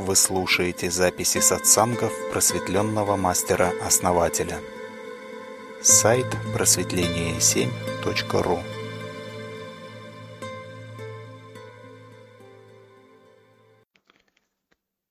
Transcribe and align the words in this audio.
Вы 0.00 0.16
слушаете 0.16 0.90
записи 0.90 1.38
сатсангов 1.40 2.12
просветленного 2.32 3.16
мастера-основателя. 3.16 4.58
Сайт 5.82 6.24
просветление7.ру 6.54 8.60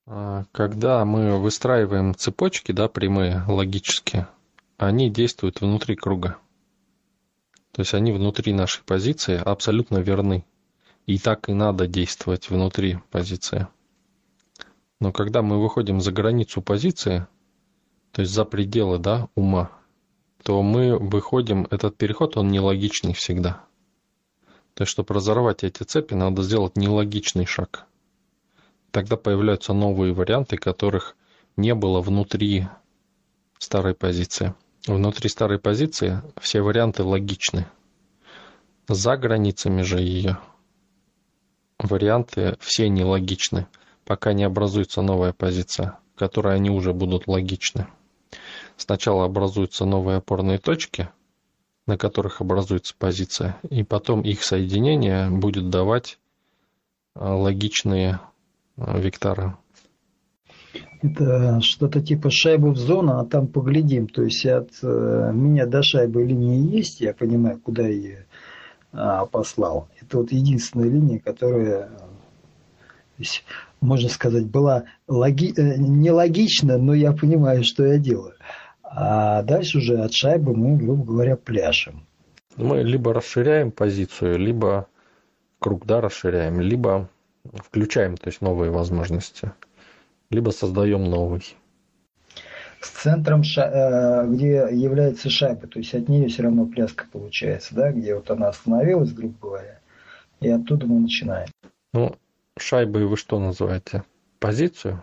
А, 0.06 0.44
Когда 0.50 1.04
мы 1.04 1.38
выстраиваем 1.38 2.16
цепочки, 2.16 2.72
да, 2.72 2.88
прямые, 2.88 3.44
логические, 3.46 4.26
они 4.76 5.08
действуют 5.08 5.60
внутри 5.60 5.94
круга. 5.94 6.38
То 7.70 7.82
есть 7.82 7.94
они 7.94 8.10
внутри 8.10 8.52
нашей 8.52 8.82
позиции 8.82 9.36
абсолютно 9.36 9.98
верны. 9.98 10.44
И 11.06 11.20
так 11.20 11.48
и 11.48 11.52
надо 11.52 11.86
действовать 11.86 12.50
внутри 12.50 12.98
позиции. 13.10 13.68
Но 15.00 15.12
когда 15.12 15.42
мы 15.42 15.60
выходим 15.60 16.00
за 16.00 16.12
границу 16.12 16.62
позиции, 16.62 17.26
то 18.12 18.22
есть 18.22 18.32
за 18.32 18.44
пределы 18.44 18.98
да, 18.98 19.28
ума, 19.34 19.70
то 20.42 20.62
мы 20.62 20.98
выходим, 20.98 21.66
этот 21.70 21.96
переход, 21.96 22.36
он 22.36 22.48
нелогичный 22.48 23.14
всегда. 23.14 23.64
То 24.74 24.82
есть, 24.82 24.92
чтобы 24.92 25.14
разорвать 25.14 25.64
эти 25.64 25.82
цепи, 25.82 26.14
надо 26.14 26.42
сделать 26.42 26.76
нелогичный 26.76 27.46
шаг. 27.46 27.86
Тогда 28.90 29.16
появляются 29.16 29.72
новые 29.72 30.12
варианты, 30.12 30.56
которых 30.56 31.16
не 31.56 31.74
было 31.74 32.00
внутри 32.00 32.68
старой 33.58 33.94
позиции. 33.94 34.54
Внутри 34.86 35.28
старой 35.28 35.58
позиции 35.58 36.22
все 36.40 36.62
варианты 36.62 37.02
логичны. 37.02 37.66
За 38.88 39.16
границами 39.16 39.82
же 39.82 40.00
ее 40.00 40.38
варианты 41.78 42.56
все 42.60 42.88
нелогичны, 42.88 43.66
пока 44.10 44.32
не 44.32 44.42
образуется 44.42 45.02
новая 45.02 45.32
позиция, 45.32 45.96
в 46.16 46.18
которой 46.18 46.56
они 46.56 46.68
уже 46.68 46.92
будут 46.92 47.28
логичны. 47.28 47.86
Сначала 48.76 49.24
образуются 49.24 49.84
новые 49.84 50.16
опорные 50.16 50.58
точки, 50.58 51.10
на 51.86 51.96
которых 51.96 52.40
образуется 52.40 52.92
позиция, 52.98 53.56
и 53.70 53.84
потом 53.84 54.22
их 54.22 54.42
соединение 54.42 55.30
будет 55.30 55.70
давать 55.70 56.18
а, 57.14 57.36
логичные 57.36 58.18
а, 58.76 58.98
векторы. 58.98 59.54
Это 61.02 61.60
что-то 61.60 62.02
типа 62.02 62.30
шайбы 62.30 62.72
в 62.72 62.78
зону, 62.78 63.20
а 63.20 63.24
там 63.24 63.46
поглядим. 63.46 64.08
То 64.08 64.24
есть 64.24 64.44
от 64.44 64.72
э, 64.82 65.30
меня 65.32 65.66
до 65.66 65.84
шайбы 65.84 66.24
линии 66.24 66.68
есть, 66.76 67.00
я 67.00 67.14
понимаю, 67.14 67.60
куда 67.60 67.86
ее 67.86 68.26
а, 68.92 69.24
послал. 69.26 69.88
Это 70.00 70.18
вот 70.18 70.32
единственная 70.32 70.88
линия, 70.88 71.20
которая, 71.20 71.90
то 71.90 73.18
есть, 73.18 73.44
можно 73.80 74.08
сказать, 74.08 74.46
была 74.46 74.84
логи... 75.08 75.52
э, 75.56 75.76
нелогична, 75.76 76.78
но 76.78 76.94
я 76.94 77.12
понимаю, 77.12 77.64
что 77.64 77.84
я 77.84 77.98
делаю. 77.98 78.34
А 78.82 79.42
дальше 79.42 79.78
уже 79.78 79.98
от 80.02 80.12
шайбы 80.12 80.54
мы, 80.54 80.76
грубо 80.76 81.04
говоря, 81.04 81.36
пляшем. 81.36 82.06
Мы 82.56 82.82
либо 82.82 83.14
расширяем 83.14 83.70
позицию, 83.70 84.38
либо 84.38 84.88
круг 85.58 85.86
да, 85.86 86.00
расширяем, 86.00 86.60
либо 86.60 87.08
включаем 87.54 88.16
то 88.16 88.28
есть 88.28 88.40
новые 88.40 88.70
возможности, 88.70 89.52
либо 90.30 90.50
создаем 90.50 91.04
новый. 91.04 91.42
С 92.80 92.88
центром, 92.90 93.44
ша... 93.44 94.24
э, 94.24 94.26
где 94.28 94.68
является 94.72 95.30
шайба, 95.30 95.66
то 95.66 95.78
есть 95.78 95.94
от 95.94 96.08
нее 96.08 96.28
все 96.28 96.42
равно 96.42 96.66
пляска 96.66 97.06
получается, 97.10 97.74
да, 97.74 97.92
где 97.92 98.14
вот 98.14 98.30
она 98.30 98.48
остановилась, 98.48 99.12
грубо 99.12 99.36
говоря, 99.40 99.80
и 100.40 100.48
оттуда 100.48 100.86
мы 100.86 101.00
начинаем. 101.00 101.48
Ну, 101.92 102.16
шайбой 102.62 103.06
вы 103.06 103.16
что 103.16 103.38
называете? 103.38 104.04
Позицию? 104.38 105.02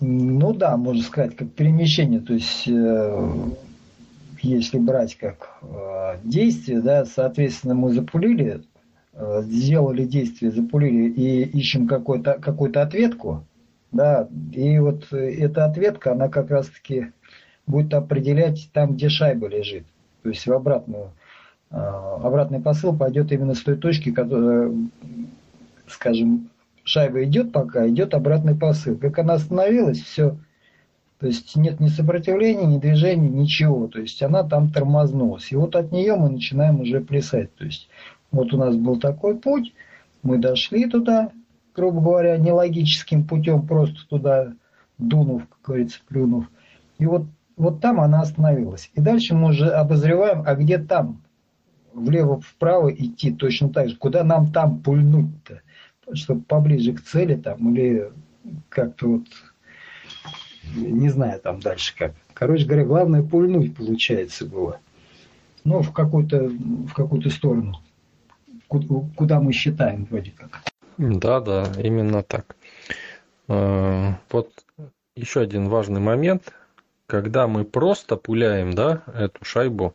Ну 0.00 0.52
да, 0.52 0.76
можно 0.76 1.02
сказать, 1.02 1.36
как 1.36 1.52
перемещение, 1.52 2.20
то 2.20 2.34
есть 2.34 2.66
э, 2.66 3.28
если 4.42 4.78
брать 4.78 5.16
как 5.16 5.58
э, 5.62 6.18
действие, 6.24 6.80
да, 6.80 7.04
соответственно, 7.04 7.74
мы 7.74 7.92
запулили, 7.92 8.62
э, 9.12 9.42
сделали 9.42 10.04
действие, 10.04 10.50
запулили 10.50 11.10
и 11.10 11.44
ищем 11.44 11.86
какую-то 11.86 12.82
ответку, 12.82 13.44
да, 13.92 14.28
и 14.52 14.78
вот 14.80 15.12
эта 15.12 15.64
ответка, 15.64 16.12
она 16.12 16.28
как 16.28 16.50
раз-таки 16.50 17.12
будет 17.66 17.94
определять 17.94 18.68
там, 18.72 18.94
где 18.94 19.08
шайба 19.08 19.46
лежит, 19.46 19.84
то 20.22 20.28
есть 20.28 20.46
в 20.46 20.52
обратную. 20.52 21.12
Э, 21.70 21.76
обратный 21.76 22.60
посыл 22.60 22.96
пойдет 22.96 23.32
именно 23.32 23.54
с 23.54 23.62
той 23.62 23.76
точки, 23.76 24.10
которая, 24.10 24.72
скажем, 25.86 26.50
шайба 26.84 27.24
идет 27.24 27.52
пока, 27.52 27.88
идет 27.88 28.14
обратный 28.14 28.54
посыл. 28.54 28.96
Как 28.96 29.18
она 29.18 29.34
остановилась, 29.34 30.00
все. 30.00 30.36
То 31.18 31.26
есть 31.26 31.56
нет 31.56 31.80
ни 31.80 31.88
сопротивления, 31.88 32.66
ни 32.66 32.78
движения, 32.78 33.28
ничего. 33.28 33.88
То 33.88 34.00
есть 34.00 34.22
она 34.22 34.42
там 34.42 34.70
тормознулась. 34.70 35.50
И 35.52 35.56
вот 35.56 35.74
от 35.74 35.90
нее 35.90 36.16
мы 36.16 36.28
начинаем 36.28 36.80
уже 36.80 37.00
плясать. 37.00 37.54
То 37.54 37.64
есть 37.64 37.88
вот 38.30 38.52
у 38.52 38.58
нас 38.58 38.76
был 38.76 38.98
такой 38.98 39.38
путь, 39.38 39.72
мы 40.22 40.38
дошли 40.38 40.88
туда, 40.88 41.30
грубо 41.74 42.00
говоря, 42.00 42.36
нелогическим 42.36 43.26
путем, 43.26 43.66
просто 43.66 44.06
туда 44.08 44.52
дунув, 44.98 45.42
как 45.48 45.58
говорится, 45.64 46.00
плюнув. 46.08 46.46
И 46.98 47.06
вот, 47.06 47.26
вот 47.56 47.80
там 47.80 48.00
она 48.00 48.20
остановилась. 48.20 48.90
И 48.94 49.00
дальше 49.00 49.34
мы 49.34 49.48
уже 49.48 49.68
обозреваем, 49.68 50.42
а 50.46 50.54
где 50.54 50.78
там? 50.78 51.22
Влево-вправо 51.92 52.92
идти 52.92 53.30
точно 53.32 53.68
так 53.68 53.88
же. 53.88 53.96
Куда 53.96 54.24
нам 54.24 54.52
там 54.52 54.80
пульнуть-то? 54.80 55.60
Чтобы 56.12 56.42
поближе 56.42 56.92
к 56.92 57.02
цели 57.02 57.34
там, 57.36 57.74
или 57.74 58.10
как-то 58.68 59.08
вот, 59.08 59.26
не 60.74 61.08
знаю 61.08 61.40
там 61.40 61.60
дальше 61.60 61.94
как. 61.96 62.14
Короче 62.34 62.66
говоря, 62.66 62.84
главное 62.84 63.22
пульнуть 63.22 63.74
получается 63.76 64.44
было. 64.44 64.80
Ну, 65.64 65.80
в 65.80 65.92
какую-то 65.92 66.48
в 66.48 66.92
какую-то 66.92 67.30
сторону, 67.30 67.80
куда 68.68 69.40
мы 69.40 69.52
считаем 69.52 70.04
вроде 70.04 70.32
как. 70.32 70.62
Да, 70.98 71.40
да, 71.40 71.72
именно 71.82 72.22
так. 72.22 72.56
Вот 73.46 74.50
еще 75.16 75.40
один 75.40 75.68
важный 75.68 76.00
момент, 76.00 76.52
когда 77.06 77.46
мы 77.46 77.64
просто 77.64 78.16
пуляем, 78.16 78.74
да, 78.74 79.02
эту 79.14 79.44
шайбу 79.44 79.94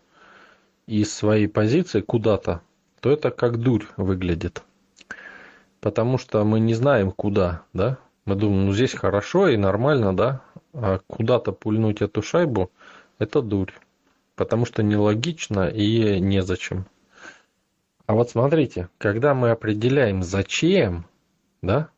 из 0.88 1.14
своей 1.14 1.47
позиции 1.47 2.02
куда-то, 2.02 2.62
то 3.00 3.12
это 3.12 3.30
как 3.31 3.58
дурь 3.59 3.86
выглядит 3.97 4.64
потому 5.81 6.17
что 6.17 6.44
мы 6.44 6.59
не 6.59 6.73
знаем 6.73 7.12
куда, 7.12 7.63
да? 7.73 7.97
Мы 8.25 8.35
думаем, 8.35 8.67
ну 8.67 8.73
здесь 8.73 8.94
хорошо 8.94 9.47
и 9.47 9.57
нормально, 9.57 10.16
да? 10.16 10.41
А 10.73 11.00
куда-то 11.07 11.51
пульнуть 11.51 12.01
эту 12.01 12.22
шайбу– 12.22 12.72
это 13.19 13.41
дурь, 13.41 13.72
потому 14.35 14.66
что 14.66 14.84
нелогично 14.84 15.67
и 15.67 16.19
незачем. 16.19 16.85
А 18.06 18.13
вот 18.13 18.29
смотрите, 18.29 18.90
когда 18.97 19.34
мы 19.34 19.51
определяем 19.51 20.23
зачем, 20.23 21.06
да? 21.62 21.90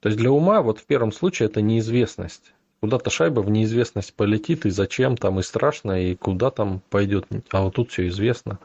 То 0.00 0.08
есть 0.08 0.18
для 0.18 0.30
ума 0.30 0.62
вот 0.62 0.78
в 0.78 0.86
первом 0.86 1.12
случае 1.12 1.48
это 1.48 1.60
неизвестность. 1.60 2.52
Куда-то 2.80 3.10
шайба 3.10 3.40
в 3.40 3.50
неизвестность 3.50 4.14
полетит, 4.14 4.64
и 4.64 4.70
зачем 4.70 5.16
там, 5.18 5.38
и 5.38 5.42
страшно, 5.42 6.02
и 6.02 6.14
куда 6.14 6.50
там 6.50 6.80
пойдет. 6.88 7.26
А 7.50 7.62
вот 7.62 7.74
тут 7.74 7.90
все 7.90 8.08
известно. 8.08 8.58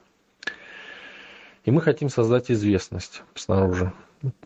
И 1.66 1.72
мы 1.72 1.82
хотим 1.82 2.08
создать 2.10 2.50
известность 2.50 3.24
снаружи 3.34 3.92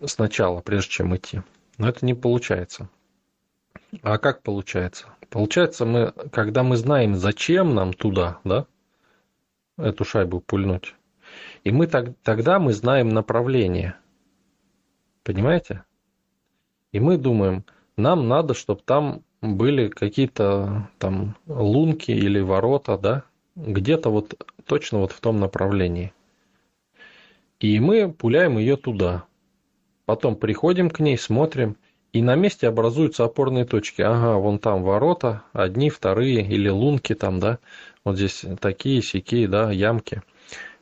сначала, 0.05 0.61
прежде 0.61 0.91
чем 0.91 1.15
идти. 1.15 1.41
Но 1.77 1.87
это 1.89 2.05
не 2.05 2.13
получается. 2.13 2.89
А 4.01 4.17
как 4.17 4.43
получается? 4.43 5.07
Получается, 5.29 5.85
мы, 5.85 6.11
когда 6.31 6.63
мы 6.63 6.77
знаем, 6.77 7.15
зачем 7.15 7.75
нам 7.75 7.93
туда, 7.93 8.39
да, 8.43 8.65
эту 9.77 10.03
шайбу 10.03 10.39
пульнуть, 10.41 10.95
и 11.63 11.71
мы 11.71 11.87
так, 11.87 12.13
тогда 12.23 12.59
мы 12.59 12.73
знаем 12.73 13.09
направление. 13.09 13.95
Понимаете? 15.23 15.83
И 16.91 16.99
мы 16.99 17.17
думаем, 17.17 17.63
нам 17.97 18.27
надо, 18.27 18.53
чтобы 18.53 18.81
там 18.83 19.21
были 19.41 19.89
какие-то 19.89 20.89
там 20.97 21.35
лунки 21.47 22.11
или 22.11 22.39
ворота, 22.39 22.97
да, 22.97 23.23
где-то 23.55 24.09
вот 24.09 24.33
точно 24.65 24.99
вот 24.99 25.11
в 25.11 25.19
том 25.19 25.39
направлении. 25.39 26.13
И 27.59 27.79
мы 27.79 28.11
пуляем 28.11 28.57
ее 28.57 28.77
туда. 28.77 29.25
Потом 30.09 30.35
приходим 30.35 30.89
к 30.89 30.99
ней, 30.99 31.19
смотрим, 31.19 31.77
и 32.13 32.23
на 32.23 32.33
месте 32.33 32.67
образуются 32.67 33.25
опорные 33.25 33.63
точки. 33.63 34.01
Ага, 34.01 34.39
вон 34.39 34.57
там 34.57 34.81
ворота, 34.81 35.43
одни, 35.53 35.91
вторые, 35.91 36.41
или 36.41 36.67
лунки 36.67 37.13
там, 37.13 37.39
да. 37.39 37.59
Вот 38.03 38.15
здесь 38.15 38.43
такие, 38.59 39.03
сякие, 39.03 39.47
да, 39.47 39.69
ямки. 39.71 40.23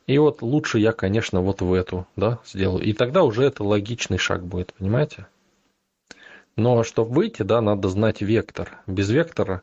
И 0.06 0.18
вот 0.18 0.42
лучше 0.42 0.80
я, 0.80 0.94
конечно, 0.94 1.42
вот 1.42 1.62
в 1.62 1.74
эту, 1.74 2.08
да, 2.16 2.40
сделаю. 2.46 2.82
И 2.82 2.94
тогда 2.94 3.24
уже 3.24 3.44
это 3.44 3.66
логичный 3.66 4.18
шаг 4.18 4.46
будет, 4.46 4.74
понимаете? 4.76 5.28
Но 6.56 6.84
чтобы 6.84 7.14
выйти, 7.14 7.44
да, 7.44 7.60
надо 7.60 7.90
знать 7.90 8.22
вектор. 8.22 8.80
Без 8.88 9.10
вектора 9.10 9.62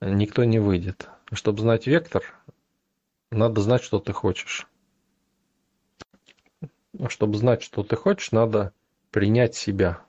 никто 0.00 0.44
не 0.44 0.58
выйдет. 0.58 1.10
Чтобы 1.30 1.60
знать 1.60 1.86
вектор, 1.86 2.22
надо 3.30 3.60
знать, 3.60 3.82
что 3.82 3.98
ты 3.98 4.14
хочешь. 4.14 4.66
Чтобы 7.08 7.36
знать, 7.36 7.62
что 7.62 7.82
ты 7.82 7.94
хочешь, 7.94 8.32
надо 8.32 8.72
принять 9.12 9.54
себя. 9.54 10.00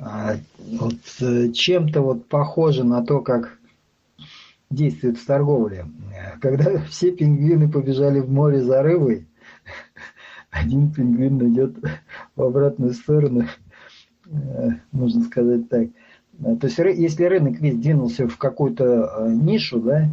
а, 0.00 0.36
вот 0.58 0.94
э, 1.20 1.50
чем-то 1.52 2.00
вот 2.00 2.26
похоже 2.26 2.84
на 2.84 3.04
то, 3.04 3.20
как 3.20 3.58
действует 4.70 5.18
в 5.18 5.26
торговле. 5.26 5.86
Когда 6.40 6.78
все 6.88 7.12
пингвины 7.12 7.70
побежали 7.70 8.20
в 8.20 8.30
море 8.30 8.62
за 8.62 8.82
рыбой, 8.82 9.26
один 10.50 10.90
пингвин 10.90 11.52
идет 11.52 11.76
в 12.36 12.42
обратную 12.42 12.94
сторону, 12.94 13.46
э, 14.26 14.68
можно 14.92 15.22
сказать 15.24 15.68
так. 15.68 15.88
То 16.42 16.66
есть, 16.66 16.78
если 16.78 17.24
рынок 17.24 17.60
весь 17.60 17.76
двинулся 17.76 18.26
в 18.26 18.38
какую-то 18.38 19.28
нишу, 19.28 19.78
да, 19.78 20.08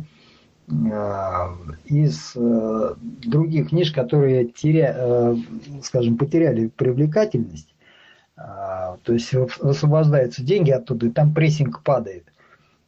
из 1.85 2.33
других 2.35 3.71
ниш, 3.71 3.91
которые 3.91 4.45
теря, 4.45 5.35
скажем, 5.81 6.17
потеряли 6.17 6.67
привлекательность, 6.67 7.73
то 8.35 8.97
есть 9.07 9.33
высвобождаются 9.33 10.43
деньги 10.43 10.71
оттуда, 10.71 11.07
и 11.07 11.09
там 11.09 11.33
прессинг 11.33 11.83
падает. 11.83 12.25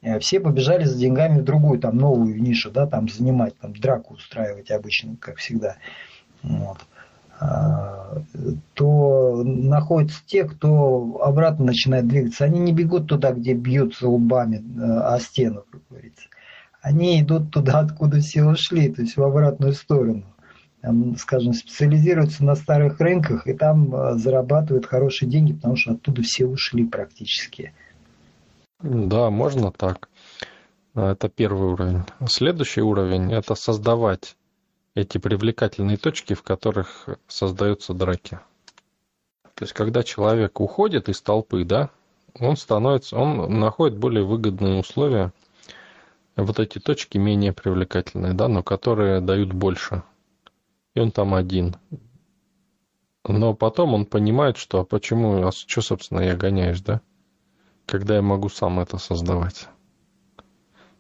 Э, 0.02 0.20
все 0.20 0.40
побежали 0.40 0.86
за 0.86 0.98
деньгами 0.98 1.42
в 1.42 1.44
другую, 1.44 1.80
там, 1.80 1.98
новую 1.98 2.42
нишу, 2.42 2.72
да, 2.72 2.88
там, 2.88 3.10
занимать, 3.10 3.58
там, 3.60 3.74
драку 3.74 4.14
устраивать 4.16 4.72
обычно, 4.72 5.16
как 5.20 5.38
всегда. 5.38 5.76
Вот. 6.44 6.78
То 8.74 9.44
находятся 9.46 10.22
те, 10.26 10.44
кто 10.44 11.22
обратно 11.24 11.66
начинает 11.66 12.06
двигаться. 12.06 12.44
Они 12.44 12.60
не 12.60 12.74
бегут 12.74 13.08
туда, 13.08 13.32
где 13.32 13.54
бьются 13.54 14.10
лбами 14.10 14.58
э, 14.58 15.00
о 15.00 15.20
стену. 15.22 15.64
Они 16.82 17.22
идут 17.22 17.52
туда, 17.52 17.80
откуда 17.80 18.20
все 18.20 18.44
ушли, 18.44 18.90
то 18.90 19.02
есть 19.02 19.18
в 19.18 19.24
обратную 19.24 19.74
сторону 19.74 20.24
скажем, 21.18 21.54
специализируются 21.54 22.44
на 22.44 22.56
старых 22.56 23.00
рынках 23.00 23.48
и 23.48 23.54
там 23.54 23.94
а, 23.94 24.16
зарабатывают 24.16 24.86
хорошие 24.86 25.30
деньги, 25.30 25.54
потому 25.54 25.76
что 25.76 25.94
оттуда 25.94 26.22
все 26.22 26.46
ушли 26.46 26.86
практически. 26.86 27.74
Да, 28.82 29.30
можно 29.30 29.72
так. 29.72 30.10
А, 30.96 31.12
это 31.12 31.28
первый 31.28 31.74
уровень. 31.74 32.04
Следующий 32.28 32.82
уровень– 32.82 33.32
это 33.34 33.56
создавать 33.56 34.38
эти 34.96 35.18
привлекательные 35.18 35.98
точки, 35.98 36.34
в 36.34 36.44
которых 36.44 37.10
создаются 37.28 37.94
драки. 37.94 38.40
То 39.56 39.66
есть, 39.66 39.74
когда 39.74 40.04
человек 40.04 40.62
уходит 40.62 41.10
из 41.10 41.22
толпы, 41.22 41.66
да, 41.66 41.90
он 42.40 42.56
становится, 42.56 43.18
он 43.18 43.60
находит 43.60 43.98
более 43.98 44.24
выгодные 44.24 44.80
условия, 44.80 45.34
вот 46.44 46.60
эти 46.60 46.80
точки 46.80 47.18
менее 47.18 47.54
привлекательные, 47.54 48.34
да, 48.34 48.48
но 48.48 48.64
которые 48.64 49.22
дают 49.22 49.54
больше 49.54 50.04
и 51.00 51.00
он 51.00 51.12
там 51.12 51.34
один. 51.34 51.76
Но 53.28 53.54
потом 53.54 53.94
он 53.94 54.06
понимает, 54.06 54.58
что 54.58 54.82
а 54.82 54.86
почему, 54.86 55.46
а 55.46 55.52
что, 55.52 55.82
собственно, 55.82 56.22
я 56.22 56.36
гоняюсь, 56.36 56.82
да? 56.82 57.02
Когда 57.86 58.16
я 58.16 58.22
могу 58.22 58.50
сам 58.50 58.80
это 58.80 58.98
создавать. 58.98 59.68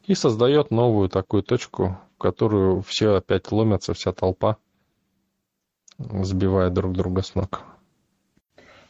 И 0.05 0.15
создает 0.15 0.71
новую 0.71 1.09
такую 1.09 1.43
точку, 1.43 1.97
в 2.15 2.17
которую 2.17 2.81
все 2.81 3.15
опять 3.15 3.51
ломятся, 3.51 3.93
вся 3.93 4.11
толпа, 4.11 4.57
сбивая 5.97 6.69
друг 6.69 6.93
друга 6.93 7.21
с 7.21 7.35
ног. 7.35 7.61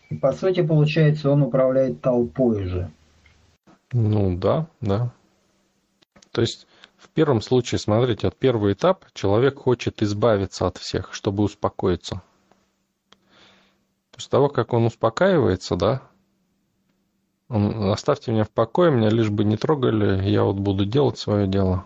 И 0.10 0.16
по 0.16 0.31
сути, 0.31 0.66
получается, 0.66 1.30
он 1.30 1.44
управляет 1.44 2.02
толпой 2.02 2.66
же. 2.66 2.92
Ну 3.92 4.38
да, 4.38 4.68
да. 4.81 5.12
То 6.40 6.44
есть 6.44 6.68
в 6.96 7.10
первом 7.10 7.42
случае, 7.42 7.80
смотрите, 7.80 8.28
вот 8.28 8.38
первый 8.38 8.72
этап, 8.72 9.04
человек 9.14 9.60
хочет 9.60 10.02
избавиться 10.02 10.68
от 10.68 10.78
всех, 10.78 11.14
чтобы 11.14 11.44
успокоиться. 11.44 12.22
После 14.14 14.30
того, 14.30 14.48
как 14.48 14.72
он 14.72 14.86
успокаивается, 14.86 15.76
да, 15.76 16.02
он, 17.50 17.92
оставьте 17.92 18.32
меня 18.32 18.46
в 18.46 18.52
покое, 18.52 18.90
меня 18.90 19.10
лишь 19.10 19.30
бы 19.30 19.44
не 19.44 19.58
трогали, 19.58 20.30
я 20.30 20.46
вот 20.46 20.56
буду 20.56 20.86
делать 20.86 21.18
свое 21.18 21.46
дело. 21.46 21.86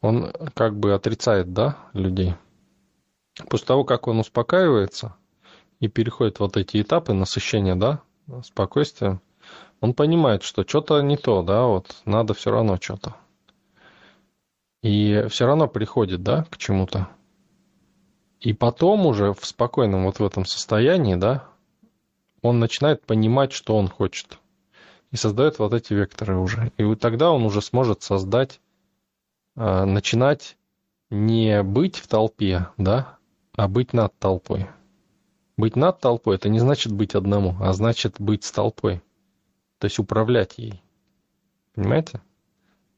Он 0.00 0.32
как 0.54 0.76
бы 0.76 0.94
отрицает, 0.94 1.52
да, 1.52 1.78
людей. 1.92 2.34
После 3.48 3.68
того, 3.68 3.84
как 3.84 4.08
он 4.08 4.18
успокаивается 4.18 5.14
и 5.78 5.86
переходит 5.86 6.40
вот 6.40 6.56
эти 6.56 6.82
этапы 6.82 7.12
насыщения, 7.12 7.76
да, 7.76 8.02
спокойствия, 8.42 9.20
он 9.84 9.92
понимает, 9.92 10.42
что 10.42 10.66
что-то 10.66 11.02
не 11.02 11.18
то, 11.18 11.42
да, 11.42 11.66
вот 11.66 11.94
надо 12.06 12.32
все 12.32 12.50
равно 12.50 12.78
что-то. 12.80 13.16
И 14.82 15.26
все 15.28 15.44
равно 15.44 15.68
приходит, 15.68 16.22
да, 16.22 16.46
к 16.48 16.56
чему-то. 16.56 17.08
И 18.40 18.54
потом 18.54 19.04
уже 19.04 19.34
в 19.34 19.44
спокойном 19.44 20.06
вот 20.06 20.20
в 20.20 20.24
этом 20.24 20.46
состоянии, 20.46 21.16
да, 21.16 21.44
он 22.40 22.60
начинает 22.60 23.04
понимать, 23.04 23.52
что 23.52 23.76
он 23.76 23.88
хочет. 23.88 24.38
И 25.10 25.16
создает 25.16 25.58
вот 25.58 25.74
эти 25.74 25.92
векторы 25.92 26.38
уже. 26.38 26.72
И 26.78 26.82
вот 26.82 27.00
тогда 27.00 27.30
он 27.30 27.44
уже 27.44 27.60
сможет 27.60 28.02
создать, 28.02 28.60
э, 29.54 29.84
начинать 29.84 30.56
не 31.10 31.62
быть 31.62 31.96
в 31.96 32.08
толпе, 32.08 32.68
да, 32.78 33.18
а 33.54 33.68
быть 33.68 33.92
над 33.92 34.18
толпой. 34.18 34.66
Быть 35.58 35.76
над 35.76 36.00
толпой– 36.00 36.36
это 36.36 36.48
не 36.48 36.58
значит 36.58 36.90
быть 36.90 37.14
одному, 37.14 37.54
а 37.60 37.74
значит 37.74 38.14
быть 38.18 38.44
с 38.44 38.50
толпой. 38.50 39.02
То 39.78 39.86
есть 39.86 39.98
управлять 39.98 40.58
ей. 40.58 40.82
Понимаете? 41.74 42.20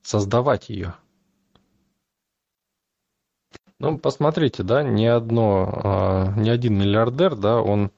Создавать 0.02 0.68
ее. 0.68 0.94
Ну, 3.78 3.98
посмотрите, 3.98 4.62
да, 4.62 4.82
ни 4.82 5.04
одно, 5.04 5.80
а, 5.84 6.32
ни 6.36 6.48
один 6.48 6.78
миллиардер, 6.78 7.36
да, 7.36 7.60
он 7.60 7.90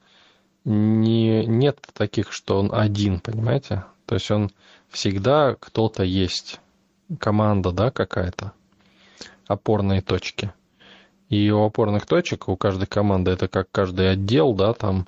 не, 0.65 1.45
нет 1.45 1.79
таких, 1.93 2.33
что 2.33 2.59
он 2.59 2.73
один, 2.73 3.21
понимаете? 3.21 3.85
То 4.05 4.15
есть 4.15 4.29
он 4.29 4.51
всегда 4.89 5.55
кто-то 5.57 6.03
есть, 6.03 6.59
команда, 7.17 7.71
да, 7.71 7.91
какая-то, 7.91 8.51
опорные 9.47 10.01
точки. 10.01 10.51
И 11.29 11.49
у 11.49 11.63
опорных 11.63 12.05
точек, 12.05 12.49
у 12.49 12.57
каждой 12.57 12.87
команды, 12.87 13.31
это 13.31 13.47
как 13.47 13.69
каждый 13.71 14.11
отдел, 14.11 14.53
да, 14.53 14.73
там, 14.73 15.07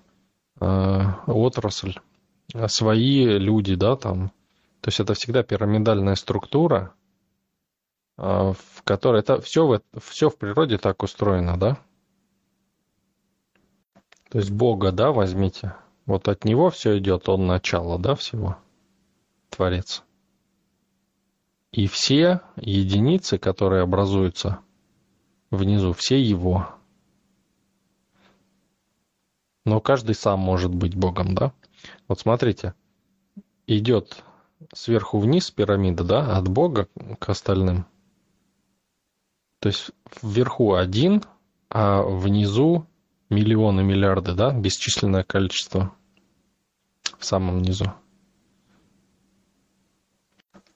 э, 0.61 1.01
отрасль, 1.27 1.95
свои 2.67 3.25
люди, 3.25 3.75
да, 3.75 3.95
там. 3.95 4.29
То 4.81 4.87
есть 4.89 4.99
это 4.99 5.13
всегда 5.13 5.43
пирамидальная 5.43 6.15
структура, 6.15 6.93
а, 8.17 8.53
в 8.53 8.83
которой 8.83 9.21
это 9.21 9.39
все 9.41 9.65
в, 9.65 9.81
все 9.99 10.29
в 10.29 10.37
природе 10.37 10.77
так 10.77 11.03
устроено, 11.03 11.57
да? 11.57 11.77
То 14.29 14.37
есть 14.37 14.51
Бога, 14.51 14.91
да, 14.91 15.11
возьмите. 15.11 15.75
Вот 16.05 16.27
от 16.27 16.45
Него 16.45 16.69
все 16.69 16.97
идет, 16.97 17.29
Он 17.29 17.47
начало, 17.47 17.99
да, 17.99 18.15
всего, 18.15 18.57
Творец. 19.49 20.03
И 21.71 21.87
все 21.87 22.41
единицы, 22.55 23.37
которые 23.37 23.83
образуются 23.83 24.59
внизу, 25.51 25.93
все 25.93 26.21
Его. 26.21 26.69
Но 29.63 29.79
каждый 29.79 30.15
сам 30.15 30.39
может 30.39 30.73
быть 30.73 30.95
Богом, 30.95 31.35
да? 31.35 31.53
Вот 32.07 32.19
смотрите, 32.19 32.73
идет 33.67 34.23
сверху 34.73 35.19
вниз 35.19 35.51
пирамида, 35.51 36.03
да, 36.03 36.37
от 36.37 36.47
Бога 36.47 36.87
к 37.19 37.29
остальным. 37.29 37.85
То 39.59 39.69
есть 39.69 39.91
вверху 40.21 40.73
один, 40.73 41.23
а 41.69 42.01
внизу 42.01 42.85
миллионы, 43.29 43.83
миллиарды, 43.83 44.33
да, 44.33 44.51
бесчисленное 44.51 45.23
количество 45.23 45.93
в 47.17 47.25
самом 47.25 47.61
низу. 47.61 47.93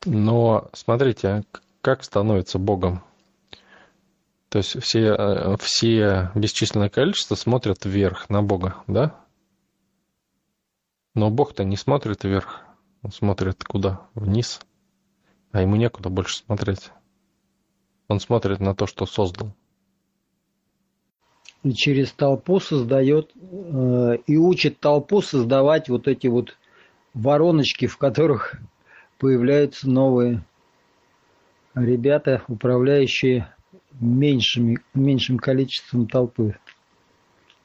Но 0.05 0.69
смотрите, 0.73 1.43
как 1.81 2.03
становится 2.03 2.59
Богом. 2.59 3.03
То 4.49 4.59
есть 4.59 4.81
все, 4.81 5.15
э, 5.15 5.57
все 5.59 6.31
бесчисленное 6.35 6.89
количество 6.89 7.35
смотрят 7.35 7.83
вверх 7.85 8.29
на 8.29 8.41
Бога, 8.41 8.75
да? 8.87 9.19
Но 11.15 11.31
Бог-то 11.31 11.63
не 11.63 11.77
смотрит 11.77 12.23
вверх, 12.23 12.61
он 13.01 13.11
смотрит 13.11 13.63
куда? 13.63 14.01
Вниз. 14.13 14.59
А 15.51 15.61
ему 15.61 15.77
некуда 15.77 16.09
больше 16.09 16.37
смотреть. 16.37 16.91
Он 18.09 18.19
смотрит 18.19 18.59
на 18.59 18.75
то, 18.75 18.85
что 18.85 19.05
создал. 19.05 19.53
И 21.63 21.71
через 21.71 22.11
толпу 22.11 22.59
создает 22.59 23.31
э, 23.33 24.17
и 24.27 24.37
учит 24.37 24.79
толпу 24.79 25.21
создавать 25.21 25.89
вот 25.89 26.07
эти 26.07 26.27
вот 26.27 26.57
вороночки, 27.13 27.87
в 27.87 27.97
которых 27.97 28.55
появляются 29.17 29.89
новые 29.89 30.43
ребята, 31.73 32.43
управляющие 32.47 33.47
меньшими, 33.99 34.79
меньшим 34.93 35.39
количеством 35.39 36.07
толпы. 36.07 36.57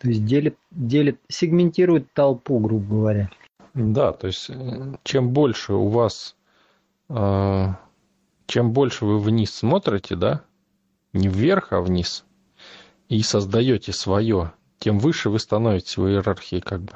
То 0.01 0.09
есть 0.09 0.25
делит, 0.25 0.57
делит, 0.71 1.21
сегментирует 1.29 2.13
толпу, 2.15 2.59
грубо 2.59 2.87
говоря. 2.89 3.31
Да, 3.75 4.13
то 4.13 4.27
есть 4.27 4.51
э, 4.51 4.97
чем 5.05 5.31
больше 5.31 5.75
у 5.75 5.89
вас 5.89 6.37
э, 7.09 7.69
чем 8.51 8.73
больше 8.73 9.05
вы 9.05 9.21
вниз 9.21 9.55
смотрите, 9.55 10.17
да, 10.17 10.43
не 11.13 11.29
вверх, 11.29 11.73
а 11.73 11.81
вниз, 11.81 12.25
и 13.09 13.23
создаете 13.23 13.93
свое, 13.93 14.53
тем 14.81 14.99
выше 14.99 15.31
вы 15.31 15.39
становитесь 15.39 15.97
в 15.97 16.05
иерархии 16.09 16.59
как 16.59 16.81
бы. 16.83 16.95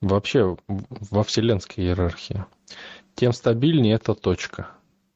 вообще 0.00 0.56
во 0.66 1.24
вселенской 1.24 1.84
иерархии, 1.84 2.46
тем 3.14 3.34
стабильнее 3.34 3.96
эта 3.96 4.14
точка. 4.14 4.68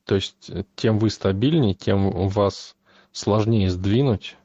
То 0.05 0.17
есть 0.17 0.51
тем 0.77 0.99
вы 0.99 1.09
стабильнее, 1.09 1.73
тем 1.73 2.29
вас 2.29 2.77
сложнее 3.13 3.71
сдвинуть, 3.71 4.37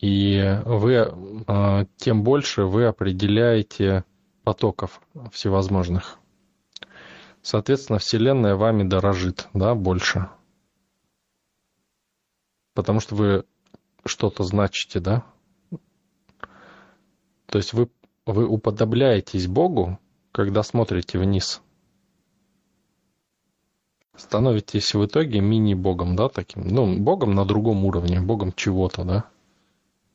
и 0.00 0.60
вы, 0.64 1.12
а, 1.46 1.84
тем 1.96 2.22
больше 2.22 2.64
вы 2.64 2.86
определяете 2.86 4.04
потоков 4.44 5.00
всевозможных. 5.30 6.18
Соответственно, 7.42 7.98
Вселенная 7.98 8.54
вами 8.54 8.82
дорожит, 8.82 9.48
да, 9.52 9.74
больше. 9.74 10.28
Потому 12.74 13.00
что 13.00 13.14
вы 13.14 13.44
что-то 14.06 14.44
значите, 14.44 15.00
да? 15.00 15.24
То 17.46 17.58
есть 17.58 17.74
вы, 17.74 17.90
вы 18.24 18.46
уподобляетесь 18.46 19.48
Богу, 19.48 19.98
когда 20.32 20.62
смотрите 20.62 21.18
вниз. 21.18 21.60
Становитесь 24.16 24.94
в 24.94 25.04
итоге 25.04 25.40
мини-богом, 25.40 26.16
да, 26.16 26.28
таким, 26.28 26.68
ну, 26.68 26.98
богом 26.98 27.34
на 27.34 27.44
другом 27.44 27.84
уровне, 27.84 28.20
богом 28.20 28.52
чего-то, 28.52 29.04
да. 29.04 29.30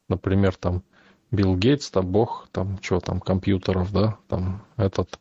Например, 0.08 0.56
там, 0.56 0.84
Билл 1.32 1.56
Гейтс, 1.56 1.90
там, 1.90 2.08
бог, 2.08 2.48
там, 2.52 2.78
что 2.82 3.00
там, 3.00 3.20
компьютеров, 3.20 3.92
да, 3.92 4.18
там, 4.28 4.64
этот 4.78 5.20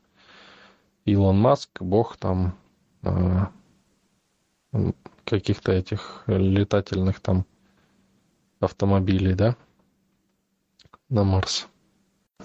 Илон 1.04 1.38
Маск, 1.38 1.80
бог, 1.80 2.16
там, 2.16 2.54
э, 3.02 3.46
каких-то 5.24 5.72
этих 5.72 6.24
летательных 6.26 7.20
там 7.20 7.46
автомобилей, 8.60 9.34
да, 9.34 9.56
на 11.08 11.24
Марс. 11.24 11.68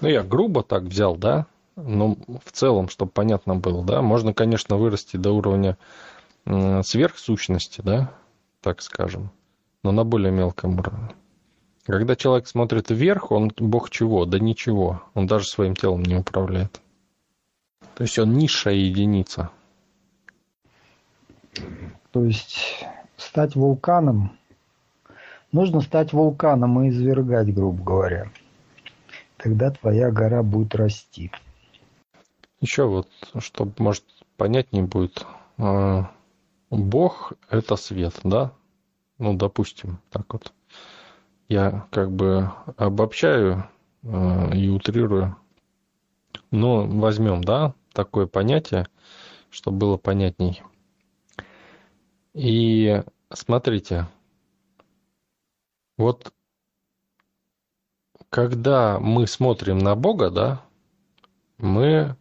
Ну, 0.00 0.08
я 0.08 0.22
грубо 0.22 0.62
так 0.62 0.84
взял, 0.84 1.16
да, 1.16 1.46
но 1.76 2.16
в 2.44 2.52
целом, 2.52 2.88
чтобы 2.88 3.10
понятно 3.10 3.56
было, 3.56 3.84
да, 3.84 4.02
можно, 4.02 4.32
конечно, 4.32 4.76
вырасти 4.76 5.16
до 5.16 5.32
уровня 5.32 5.76
сверхсущности, 6.44 7.80
да, 7.82 8.14
так 8.60 8.82
скажем, 8.82 9.30
но 9.82 9.92
на 9.92 10.04
более 10.04 10.32
мелком 10.32 10.78
уровне. 10.78 11.10
Когда 11.84 12.14
человек 12.14 12.46
смотрит 12.46 12.90
вверх, 12.90 13.32
он 13.32 13.50
бог 13.56 13.90
чего? 13.90 14.26
Да 14.26 14.38
ничего. 14.38 15.02
Он 15.14 15.26
даже 15.26 15.46
своим 15.46 15.74
телом 15.74 16.02
не 16.02 16.16
управляет. 16.16 16.80
То 17.94 18.04
есть 18.04 18.18
он 18.18 18.34
низшая 18.34 18.74
единица. 18.74 19.50
То 22.12 22.24
есть 22.24 22.84
стать 23.16 23.54
вулканом, 23.56 24.36
нужно 25.52 25.80
стать 25.80 26.12
вулканом 26.12 26.82
и 26.82 26.90
извергать, 26.90 27.52
грубо 27.54 27.82
говоря. 27.82 28.30
Тогда 29.36 29.70
твоя 29.70 30.10
гора 30.10 30.42
будет 30.42 30.74
расти. 30.74 31.30
Еще 32.60 32.86
вот, 32.86 33.08
чтобы, 33.38 33.72
может, 33.78 34.04
понятнее 34.36 34.84
будет, 34.84 35.24
а, 35.56 36.10
Бог– 36.68 37.32
это 37.50 37.76
свет, 37.76 38.14
да? 38.22 38.52
Ну, 39.18 39.34
допустим, 39.34 39.98
так 40.10 40.32
вот. 40.32 40.52
Я 41.50 41.88
как 41.90 42.12
бы 42.12 42.52
обобщаю 42.76 43.68
э, 44.04 44.56
и 44.56 44.68
утрирую. 44.68 45.36
Но 46.52 46.86
возьмем, 46.86 47.42
да, 47.42 47.74
такое 47.92 48.28
понятие, 48.28 48.86
чтобы 49.50 49.78
было 49.78 49.96
понятней. 49.96 50.62
И 52.34 53.02
смотрите, 53.32 54.06
вот 55.98 56.32
когда 58.28 59.00
мы 59.00 59.26
смотрим 59.26 59.78
на 59.78 59.96
Бога, 59.96 60.30
да, 60.30 60.64
мы, 61.58 62.16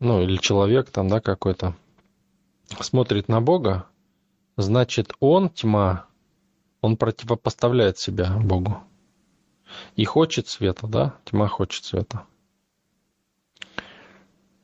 ну 0.00 0.20
или 0.20 0.38
человек 0.38 0.90
там, 0.90 1.06
да, 1.06 1.20
какой-то, 1.20 1.76
смотрит 2.80 3.28
на 3.28 3.40
Бога, 3.40 3.86
значит 4.56 5.12
он, 5.20 5.50
тьма, 5.50 6.08
он 6.84 6.98
противопоставляет 6.98 7.96
себя 7.96 8.36
Богу. 8.38 8.76
И 9.96 10.04
хочет 10.04 10.48
света, 10.48 10.86
да? 10.86 11.14
Тьма 11.24 11.48
хочет 11.48 11.86
света. 11.86 12.26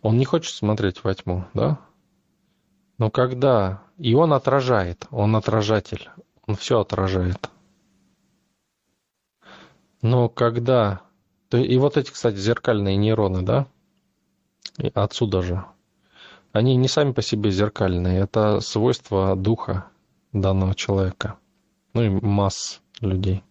Он 0.03 0.19
не 0.19 0.27
хочет 0.27 0.55
смотреть 0.55 1.03
во 1.03 1.15
тьму, 1.15 1.47
да? 1.55 1.81
Но 2.99 3.11
когда... 3.11 3.83
И 3.97 4.15
он 4.15 4.35
отражает, 4.35 5.07
он 5.11 5.35
отражатель, 5.35 6.11
он 6.47 6.57
все 6.57 6.81
отражает. 6.81 7.49
Но 10.03 10.29
когда... 10.29 11.00
И 11.53 11.79
вот 11.79 11.97
эти, 11.97 12.11
кстати, 12.11 12.37
зеркальные 12.37 12.97
нейроны, 12.97 13.41
да? 13.41 13.67
И 14.77 14.93
отсюда 14.95 15.41
же. 15.41 15.65
Они 16.53 16.77
не 16.77 16.89
сами 16.89 17.12
по 17.12 17.23
себе 17.23 17.50
зеркальные, 17.50 18.21
это 18.21 18.61
свойство 18.61 19.37
духа 19.37 19.87
данного 20.35 20.75
человека 20.75 21.39
ну 21.93 22.03
и 22.03 22.09
масс 22.09 22.81
людей. 23.01 23.43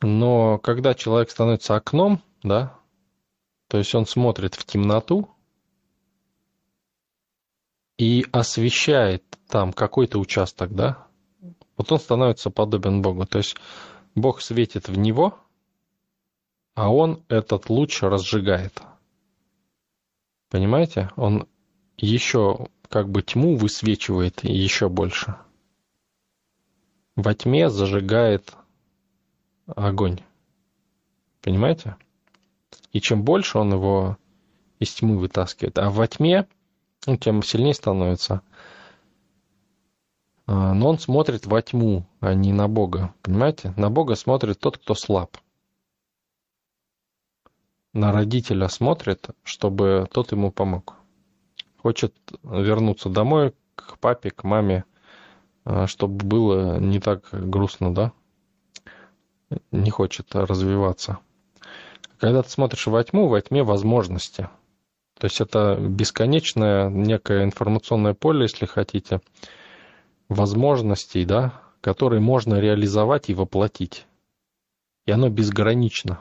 Но 0.00 0.58
когда 0.58 0.94
человек 0.94 1.30
становится 1.30 1.76
окном, 1.76 2.22
да, 2.42 2.78
то 3.68 3.78
есть 3.78 3.94
он 3.94 4.06
смотрит 4.06 4.54
в 4.54 4.64
темноту 4.64 5.28
и 7.98 8.24
освещает 8.32 9.24
там 9.48 9.72
какой-то 9.72 10.18
участок, 10.18 10.74
да, 10.74 11.06
вот 11.76 11.92
он 11.92 11.98
становится 11.98 12.50
подобен 12.50 13.02
Богу. 13.02 13.26
То 13.26 13.38
есть 13.38 13.56
Бог 14.14 14.40
светит 14.40 14.88
в 14.88 14.98
него, 14.98 15.38
а 16.74 16.92
он 16.92 17.24
этот 17.28 17.68
луч 17.68 18.02
разжигает. 18.02 18.80
Понимаете? 20.50 21.10
Он 21.16 21.46
еще 21.96 22.68
как 22.88 23.08
бы 23.08 23.22
тьму 23.22 23.56
высвечивает 23.56 24.42
еще 24.44 24.88
больше 24.88 25.36
во 27.16 27.34
тьме 27.34 27.70
зажигает 27.70 28.54
огонь. 29.66 30.20
Понимаете? 31.42 31.96
И 32.92 33.00
чем 33.00 33.22
больше 33.22 33.58
он 33.58 33.72
его 33.72 34.18
из 34.78 34.94
тьмы 34.94 35.18
вытаскивает, 35.18 35.78
а 35.78 35.90
во 35.90 36.06
тьме 36.06 36.46
он 37.06 37.18
тем 37.18 37.42
сильнее 37.42 37.74
становится. 37.74 38.42
А, 40.46 40.74
но 40.74 40.88
он 40.88 40.98
смотрит 40.98 41.46
во 41.46 41.62
тьму, 41.62 42.06
а 42.20 42.34
не 42.34 42.52
на 42.52 42.68
Бога. 42.68 43.14
Понимаете? 43.22 43.72
На 43.76 43.90
Бога 43.90 44.16
смотрит 44.16 44.58
тот, 44.58 44.78
кто 44.78 44.94
слаб. 44.94 45.36
На 47.92 48.12
родителя 48.12 48.68
смотрит, 48.68 49.30
чтобы 49.42 50.06
тот 50.12 50.32
ему 50.32 50.52
помог. 50.52 50.94
Хочет 51.78 52.14
вернуться 52.42 53.08
домой 53.08 53.54
к 53.74 53.98
папе, 53.98 54.30
к 54.30 54.44
маме, 54.44 54.84
чтобы 55.86 56.24
было 56.24 56.78
не 56.78 57.00
так 57.00 57.28
грустно, 57.32 57.94
да? 57.94 58.12
Не 59.70 59.90
хочет 59.90 60.34
развиваться. 60.34 61.18
Когда 62.18 62.42
ты 62.42 62.50
смотришь 62.50 62.86
во 62.86 63.02
тьму, 63.02 63.28
во 63.28 63.40
тьме 63.40 63.62
возможности. 63.62 64.48
То 65.18 65.26
есть 65.26 65.40
это 65.40 65.76
бесконечное 65.78 66.88
некое 66.88 67.44
информационное 67.44 68.14
поле, 68.14 68.42
если 68.42 68.66
хотите, 68.66 69.20
возможностей, 70.28 71.24
да, 71.24 71.60
которые 71.80 72.20
можно 72.20 72.58
реализовать 72.58 73.28
и 73.28 73.34
воплотить. 73.34 74.06
И 75.06 75.12
оно 75.12 75.28
безгранично. 75.28 76.18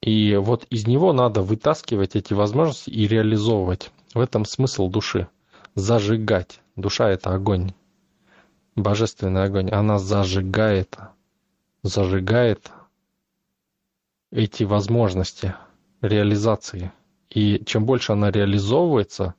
И 0.00 0.34
вот 0.36 0.64
из 0.70 0.86
него 0.86 1.12
надо 1.12 1.42
вытаскивать 1.42 2.16
эти 2.16 2.34
возможности 2.34 2.90
и 2.90 3.06
реализовывать. 3.06 3.90
В 4.14 4.20
этом 4.20 4.44
смысл 4.44 4.88
души. 4.88 5.28
Зажигать. 5.74 6.61
Душа– 6.76 7.10
это 7.10 7.34
огонь, 7.34 7.72
божественный 8.76 9.44
огонь. 9.44 9.70
Она 9.70 9.98
зажигает, 9.98 10.96
зажигает 11.82 12.70
эти 14.30 14.64
возможности 14.64 15.54
реализации. 16.00 16.90
И 17.28 17.62
чем 17.66 17.84
больше 17.84 18.12
она 18.12 18.30
реализовывается, 18.30 19.34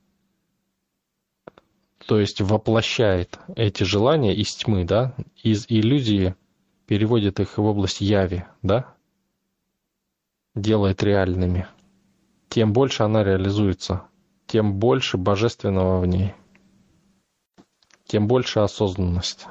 то 2.05 2.19
есть 2.19 2.41
воплощает 2.41 3.39
эти 3.55 3.83
желания 3.83 4.35
из 4.35 4.53
тьмы, 4.55 4.85
да, 4.85 5.15
из 5.41 5.65
иллюзии 5.69 6.35
переводит 6.85 7.39
их 7.39 7.57
в 7.57 7.63
область 7.63 8.01
яви, 8.01 8.43
да, 8.61 8.93
делает 10.53 11.01
реальными, 11.01 11.67
тем 12.49 12.73
больше 12.73 13.03
она 13.03 13.23
реализуется, 13.23 14.03
тем 14.45 14.75
больше 14.75 15.17
божественного 15.17 15.99
в 15.99 16.05
ней 16.05 16.33
тем 18.13 18.27
больше 18.27 18.59
осознанность. 18.59 19.47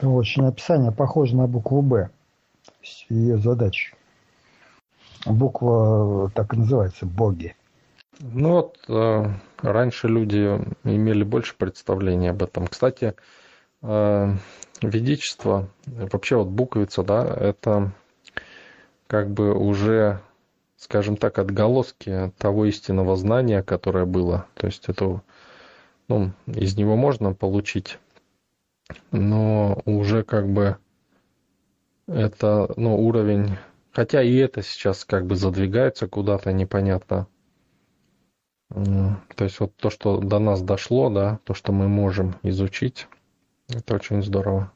Очень 0.00 0.46
описание 0.46 0.92
похоже 0.92 1.34
на 1.34 1.48
букву 1.48 1.82
«Б», 1.82 2.10
ее 3.08 3.38
задача. 3.38 3.96
Буква 5.26 6.30
так 6.32 6.54
и 6.54 6.58
называется 6.58 7.04
«Боги». 7.04 7.56
Ну 8.20 8.50
вот, 8.50 8.78
э, 8.88 9.24
раньше 9.62 10.06
люди 10.06 10.64
имели 10.84 11.24
больше 11.24 11.56
представления 11.56 12.30
об 12.30 12.44
этом. 12.44 12.68
Кстати, 12.68 13.14
э, 13.82 14.36
ведичество, 14.80 15.68
вообще 15.86 16.36
вот 16.36 16.50
буквица, 16.50 17.02
да, 17.02 17.24
это 17.24 17.90
как 19.08 19.28
бы 19.28 19.52
уже, 19.52 20.20
скажем 20.76 21.16
так, 21.16 21.40
отголоски 21.40 22.32
того 22.38 22.66
истинного 22.66 23.16
знания, 23.16 23.64
которое 23.64 24.04
было. 24.04 24.46
То 24.54 24.68
есть 24.68 24.84
это, 24.88 25.20
ну, 26.08 26.32
из 26.46 26.76
него 26.76 26.96
можно 26.96 27.34
получить, 27.34 27.98
но 29.10 29.80
уже 29.84 30.24
как 30.24 30.48
бы 30.48 30.76
это, 32.06 32.72
ну, 32.76 32.96
уровень, 32.96 33.56
хотя 33.92 34.22
и 34.22 34.34
это 34.36 34.62
сейчас 34.62 35.04
как 35.04 35.26
бы 35.26 35.36
задвигается 35.36 36.08
куда-то 36.08 36.52
непонятно. 36.52 37.26
То 38.68 39.44
есть 39.44 39.60
вот 39.60 39.76
то, 39.76 39.90
что 39.90 40.18
до 40.18 40.38
нас 40.38 40.62
дошло, 40.62 41.10
да, 41.10 41.38
то, 41.44 41.52
что 41.52 41.72
мы 41.72 41.88
можем 41.88 42.36
изучить, 42.42 43.06
это 43.68 43.94
очень 43.94 44.22
здорово. 44.22 44.72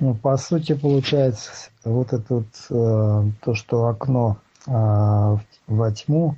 Ну, 0.00 0.14
по 0.14 0.36
сути, 0.36 0.74
получается, 0.74 1.70
вот 1.84 2.12
это 2.12 2.34
вот, 2.34 2.46
э, 2.70 3.30
то, 3.42 3.54
что 3.54 3.86
окно 3.86 4.38
э, 4.66 4.70
во 4.70 5.92
тьму, 5.92 6.36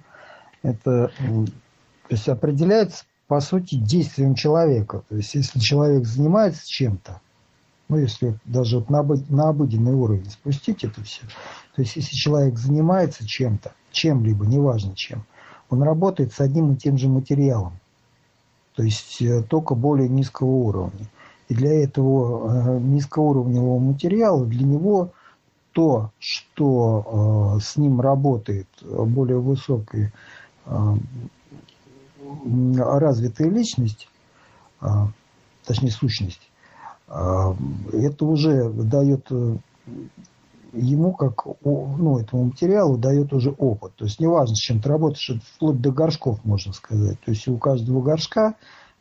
это 0.63 1.11
то 2.09 2.15
есть 2.15 2.29
определяется, 2.29 3.05
по 3.27 3.41
сути, 3.41 3.75
действием 3.77 4.35
человека. 4.35 5.03
То 5.09 5.17
есть, 5.17 5.35
если 5.35 5.59
человек 5.59 6.07
занимается 6.07 6.67
чем-то, 6.67 7.21
ну, 7.89 7.99
если 7.99 8.39
даже 8.45 8.79
вот 8.79 8.91
на, 8.91 9.03
на 9.03 9.49
обыденный 9.49 9.95
уровень 9.95 10.31
спустить 10.31 10.85
это 10.85 11.03
все, 11.03 11.23
то 11.75 11.83
есть, 11.83 11.97
если 11.97 12.15
человек 12.15 12.59
занимается 12.59 13.27
чем-то, 13.27 13.73
чем-либо, 13.91 14.47
неважно 14.47 14.95
чем, 14.95 15.25
он 15.71 15.83
работает 15.83 16.33
с 16.33 16.41
одним 16.41 16.73
и 16.73 16.77
тем 16.77 16.99
же 16.99 17.09
материалом, 17.09 17.79
то 18.75 18.83
есть 18.83 19.21
э, 19.23 19.43
только 19.43 19.75
более 19.75 20.09
низкого 20.09 20.49
уровня. 20.49 21.07
И 21.49 21.55
для 21.55 21.83
этого 21.83 22.77
э, 22.77 22.79
низкоуровневого 22.79 23.79
материала, 23.79 24.45
для 24.45 24.65
него 24.65 25.11
то, 25.73 26.11
что 26.19 27.57
э, 27.57 27.61
с 27.61 27.77
ним 27.77 28.01
работает 28.01 28.69
более 28.83 29.39
высокая 29.39 30.13
развитая 32.77 33.51
личность, 33.51 34.09
точнее 35.65 35.91
сущность, 35.91 36.51
это 37.09 38.25
уже 38.25 38.71
дает 38.71 39.31
ему 40.73 41.13
как 41.13 41.47
ну, 41.65 42.19
этому 42.19 42.45
материалу 42.45 42.99
дает 42.99 43.33
уже 43.33 43.51
опыт. 43.51 43.95
То 43.97 44.05
есть 44.05 44.21
неважно, 44.21 44.55
с 44.55 44.59
чем 44.59 44.81
ты 44.81 44.89
работаешь, 44.89 45.31
это 45.31 45.41
вплоть 45.55 45.81
до 45.81 45.91
горшков, 45.91 46.45
можно 46.45 46.73
сказать. 46.73 47.19
То 47.21 47.31
есть 47.31 47.49
у 47.49 47.57
каждого 47.57 48.03
горшка 48.03 48.55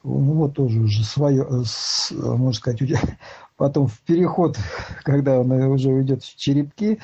у 0.06 0.20
него 0.20 0.48
тоже 0.48 0.80
уже 0.80 1.04
свое, 1.04 1.44
э, 1.44 2.16
можно 2.16 2.54
сказать, 2.54 2.82
потом 3.58 3.88
в 3.88 4.00
переход, 4.02 4.58
когда 5.04 5.40
он 5.40 5.52
уже 5.52 5.90
уйдет 5.90 6.24
в 6.24 6.36
черепки, 6.38 7.00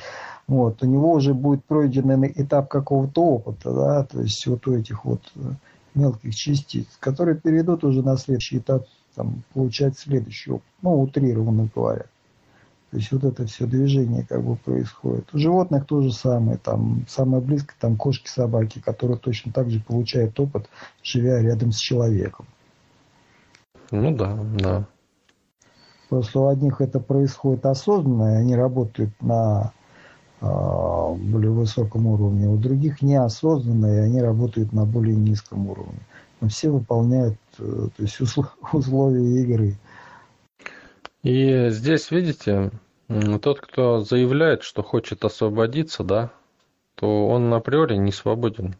вот, 0.47 0.83
у 0.83 0.85
него 0.85 1.13
уже 1.13 1.33
будет 1.33 1.63
пройденный 1.65 2.31
этап 2.35 2.67
какого-то 2.67 3.23
опыта, 3.23 3.73
да, 3.73 4.03
то 4.03 4.21
есть 4.21 4.45
вот 4.47 4.67
у 4.67 4.75
этих 4.75 5.05
вот 5.05 5.21
э, 5.35 5.39
мелких 5.95 6.35
частиц, 6.35 6.87
которые 6.99 7.37
перейдут 7.37 7.83
уже 7.83 8.01
на 8.03 8.17
следующий 8.17 8.59
этап, 8.59 8.85
там, 9.15 9.43
получать 9.53 9.97
следующий 9.97 10.51
опыт, 10.51 10.67
ну, 10.81 11.01
утрированно 11.01 11.69
говоря. 11.73 12.05
То 12.91 12.97
есть 12.97 13.11
вот 13.13 13.23
это 13.23 13.45
все 13.45 13.65
движение 13.65 14.25
как 14.27 14.43
бы 14.43 14.57
происходит. 14.57 15.33
У 15.33 15.37
животных 15.37 15.85
то 15.85 16.01
же 16.01 16.11
самое. 16.11 16.57
Там 16.57 17.05
самое 17.07 17.41
близкое 17.41 17.75
там 17.79 17.95
кошки, 17.95 18.27
собаки, 18.27 18.79
которые 18.79 19.17
точно 19.17 19.53
так 19.53 19.69
же 19.69 19.79
получают 19.79 20.37
опыт, 20.39 20.69
живя 21.01 21.41
рядом 21.41 21.71
с 21.71 21.77
человеком. 21.77 22.47
Ну 23.91 24.15
да, 24.15 24.37
да. 24.59 24.87
Просто 26.09 26.39
у 26.41 26.47
одних 26.47 26.81
это 26.81 26.99
происходит 26.99 27.65
осознанно, 27.65 28.33
и 28.33 28.41
они 28.41 28.55
работают 28.57 29.11
на 29.21 29.71
более 30.41 31.51
высоком 31.51 32.07
уровне, 32.07 32.47
у 32.47 32.57
других 32.57 33.01
неосознанно, 33.01 33.85
и 33.85 33.97
они 33.99 34.21
работают 34.21 34.73
на 34.73 34.85
более 34.85 35.15
низком 35.15 35.69
уровне. 35.69 35.99
Но 36.39 36.49
все 36.49 36.69
выполняют 36.69 37.37
э, 37.59 37.87
то 37.95 38.03
есть 38.03 38.19
условия 38.73 39.41
игры. 39.41 39.77
И 41.21 41.67
здесь, 41.69 42.09
видите, 42.09 42.71
тот, 43.41 43.61
кто 43.61 44.01
заявляет, 44.01 44.63
что 44.63 44.81
хочет 44.81 45.23
освободиться, 45.23 46.03
да, 46.03 46.31
то 46.95 47.27
он 47.27 47.53
априори 47.53 47.95
не 47.95 48.11
свободен. 48.11 48.75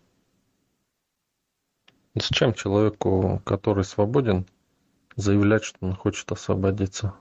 Зачем 2.15 2.53
человеку, 2.55 3.41
который 3.45 3.83
свободен, 3.83 4.47
заявлять, 5.15 5.63
что 5.63 5.77
он 5.81 5.95
хочет 5.95 6.31
освободиться? 6.31 7.13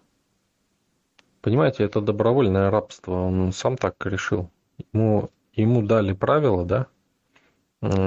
Понимаете, 1.40 1.84
это 1.84 2.00
добровольное 2.00 2.70
рабство, 2.70 3.12
он 3.12 3.52
сам 3.52 3.76
так 3.76 3.94
решил. 4.04 4.50
Ему, 4.92 5.30
ему 5.54 5.82
дали 5.82 6.12
правила, 6.12 6.64
да, 6.64 6.86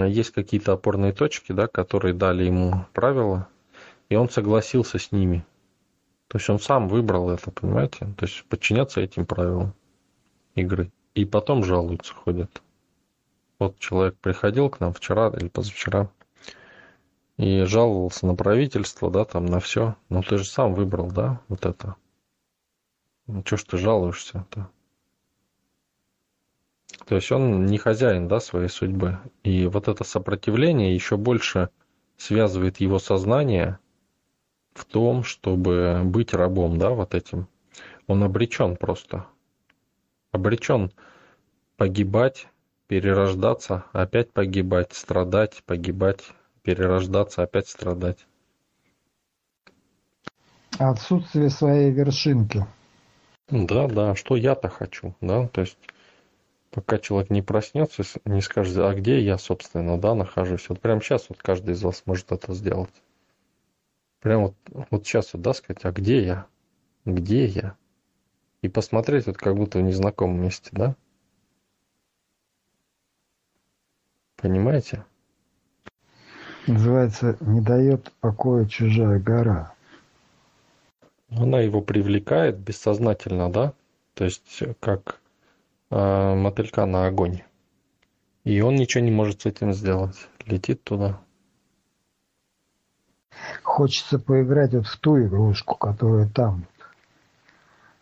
есть 0.08 0.32
какие-то 0.32 0.74
опорные 0.74 1.14
точки, 1.14 1.52
да, 1.52 1.68
которые 1.68 2.14
дали 2.14 2.44
ему 2.44 2.86
правила, 2.94 3.48
и 4.10 4.16
он 4.16 4.30
согласился 4.30 5.00
с 5.00 5.12
ними– 5.12 5.46
то 6.34 6.38
есть 6.38 6.50
он 6.50 6.60
сам 6.60 6.88
выбрал 6.88 7.30
это, 7.30 7.52
понимаете? 7.52 8.08
То 8.18 8.26
есть 8.26 8.44
подчиняться 8.46 9.02
этим 9.02 9.28
правилам 9.28 9.76
игры. 10.56 10.92
И 11.14 11.26
потом 11.26 11.64
жалуются, 11.64 12.16
ходят. 12.16 12.64
Вот 13.60 13.78
человек 13.78 14.18
приходил 14.18 14.68
к 14.72 14.80
нам 14.80 14.94
вчера 14.94 15.30
или 15.30 15.48
позавчера 15.48 16.10
и 17.38 17.66
жаловался 17.66 18.26
на 18.26 18.34
правительство, 18.34 19.12
да, 19.12 19.26
там 19.26 19.46
на 19.46 19.60
все. 19.60 19.96
Но 20.10 20.24
ты 20.24 20.40
же 20.40 20.46
сам 20.46 20.74
выбрал, 20.74 21.12
да, 21.12 21.40
вот 21.50 21.68
это. 21.68 21.98
Ну 23.28 23.42
что 23.46 23.58
ж 23.58 23.64
ты 23.64 23.78
жалуешься-то? 23.78 24.70
То 27.06 27.16
есть 27.16 27.32
он 27.32 27.66
не 27.66 27.78
хозяин, 27.78 28.28
да, 28.28 28.40
своей 28.40 28.70
судьбы. 28.70 29.20
И 29.44 29.66
вот 29.68 29.88
это 29.88 30.04
сопротивление 30.04 30.94
еще 30.94 31.18
больше 31.18 31.70
связывает 32.18 32.80
его 32.80 33.00
сознание 33.00 33.80
в 34.74 34.86
том, 34.86 35.24
чтобы 35.24 36.02
быть 36.04 36.34
рабом, 36.34 36.78
да, 36.78 36.92
вот 36.92 37.14
этим. 37.14 37.48
Он 38.08 38.24
обречен 38.24 38.76
просто. 38.76 39.26
Обречен 40.32 40.92
погибать, 41.78 42.48
перерождаться, 42.88 43.86
опять 43.94 44.32
погибать, 44.32 44.94
страдать, 44.94 45.64
погибать, 45.66 46.24
перерождаться, 46.62 47.44
опять 47.44 47.68
страдать. 47.68 48.26
Отсутствие 50.80 51.50
своей 51.50 51.92
вершинки. 51.92 52.66
Да, 53.50 53.88
да, 53.88 54.16
что 54.16 54.36
я-то 54.36 54.70
хочу, 54.70 55.16
да, 55.22 55.48
то 55.50 55.62
есть 55.62 55.78
пока 56.72 56.98
человек 56.98 57.30
не 57.30 57.42
проснется, 57.42 58.04
не 58.26 58.42
скажет, 58.42 58.78
а 58.78 58.94
где 58.94 59.20
я, 59.20 59.38
собственно, 59.38 60.00
да, 60.00 60.16
нахожусь. 60.16 60.68
Вот 60.70 60.80
прямо 60.82 61.02
сейчас 61.02 61.30
вот 61.30 61.38
каждый 61.40 61.76
из 61.76 61.84
вас 61.84 62.04
может 62.06 62.32
это 62.32 62.54
сделать. 62.54 62.94
Прям 64.22 64.44
вот, 64.44 64.56
вот 64.90 65.06
сейчас 65.06 65.34
вот, 65.34 65.42
да, 65.42 65.54
сказать, 65.54 65.86
а 65.86 65.92
где 65.92 66.24
я? 66.24 66.48
Где 67.06 67.46
я? 67.46 67.76
И 68.62 68.70
посмотреть 68.70 69.28
вот 69.28 69.38
как 69.38 69.56
будто 69.56 69.78
в 69.78 69.82
незнакомом 69.82 70.42
месте, 70.42 70.70
да? 70.72 70.96
Понимаете? 74.38 75.06
Называется 76.66 77.38
«Не 77.42 77.60
дает 77.60 78.12
покоя 78.22 78.66
чужая 78.66 79.20
гора». 79.20 79.73
Она 81.38 81.62
его 81.62 81.82
привлекает 81.82 82.58
бессознательно, 82.58 83.52
да? 83.52 83.74
То 84.14 84.26
есть 84.26 84.64
как 84.80 85.20
э, 85.90 86.36
мотылька 86.36 86.86
на 86.86 87.08
огонь. 87.08 87.42
И 88.44 88.62
он 88.62 88.76
ничего 88.76 89.04
не 89.04 89.12
может 89.12 89.42
с 89.42 89.46
этим 89.46 89.74
сделать. 89.74 90.16
Летит 90.46 90.84
туда. 90.84 91.20
Хочется 93.64 94.20
поиграть 94.20 94.74
вот 94.74 94.86
в 94.86 94.98
ту 95.00 95.20
игрушку, 95.20 95.76
которая 95.76 96.28
там, 96.30 96.66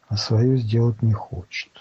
а 0.07 0.17
свою 0.17 0.57
сделать 0.57 1.01
не 1.01 1.13
хочет. 1.13 1.71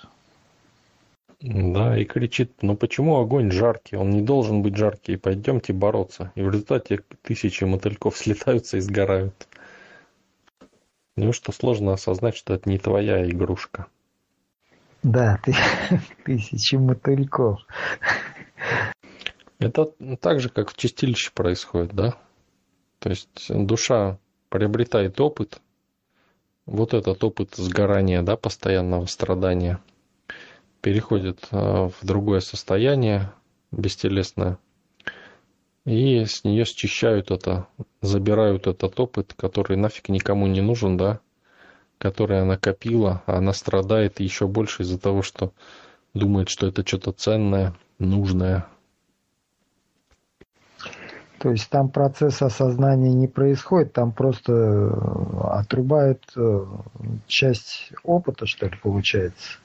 Да, 1.41 1.97
и 1.97 2.05
кричит, 2.05 2.53
ну 2.63 2.77
почему 2.77 3.19
огонь 3.19 3.51
жаркий? 3.51 3.97
Он 3.97 4.11
не 4.11 4.21
должен 4.21 4.63
быть 4.63 4.77
жаркий, 4.77 5.17
пойдемте 5.17 5.73
бороться. 5.73 6.33
И 6.35 6.43
в 6.43 6.51
результате 6.51 7.01
тысячи 7.23 7.65
мотыльков 7.65 8.17
слетаются 8.19 8.77
и 8.77 8.81
сгорают. 8.81 9.49
Неужто 11.17 11.53
сложно 11.53 11.93
осознать, 11.93 12.37
что 12.37 12.55
это 12.55 12.69
не 12.69 12.79
твоя 12.79 13.29
игрушка? 13.29 13.87
Да, 15.03 15.41
ты, 15.45 15.55
тысячи 16.25 16.77
мотыльков. 16.77 17.67
Это 19.59 19.87
так 20.21 20.41
же, 20.41 20.49
как 20.49 20.71
в 20.71 20.77
чистилище 20.77 21.33
происходит, 21.35 21.93
да? 21.95 22.17
То 22.99 23.11
есть 23.11 23.47
душа 23.49 24.19
приобретает 24.49 25.21
опыт, 25.21 25.61
вот 26.67 26.95
этот 26.95 27.23
опыт 27.25 27.55
сгорания, 27.57 28.23
да, 28.23 28.37
постоянного 28.37 29.07
страдания, 29.07 29.81
переходит 30.81 31.49
а, 31.51 31.89
в 31.89 32.05
другое 32.05 32.41
состояние 32.41 33.33
бестелесное, 33.71 34.59
и 35.91 36.25
с 36.25 36.45
нее 36.45 36.65
счищают 36.65 37.33
это, 37.33 37.67
забирают 38.01 38.69
этот 38.69 39.01
опыт, 39.01 39.35
который 39.37 39.77
нафиг 39.77 40.09
никому 40.09 40.47
не 40.47 40.61
нужен, 40.61 40.97
да, 40.97 41.19
который 41.99 42.41
она 42.41 42.57
копила, 42.57 43.25
а 43.27 43.39
она 43.39 43.53
страдает 43.53 44.21
еще 44.21 44.47
больше 44.47 44.85
из-за 44.85 45.01
того, 45.01 45.23
что 45.23 45.53
думает, 46.15 46.49
что 46.49 46.69
это 46.69 46.87
что-то 46.87 47.11
ценное, 47.11 47.75
нужное. 47.99 48.67
То 51.41 51.51
есть 51.51 51.69
там 51.71 51.89
процесс 51.89 52.41
осознания 52.41 53.13
не 53.13 53.27
происходит, 53.27 53.93
там 53.93 54.13
просто 54.13 54.53
э, 54.53 55.39
отрубают 55.43 56.23
э, 56.37 56.67
часть 57.27 57.91
опыта, 58.05 58.47
что 58.47 58.67
ли, 58.67 58.77
получается. 58.81 59.59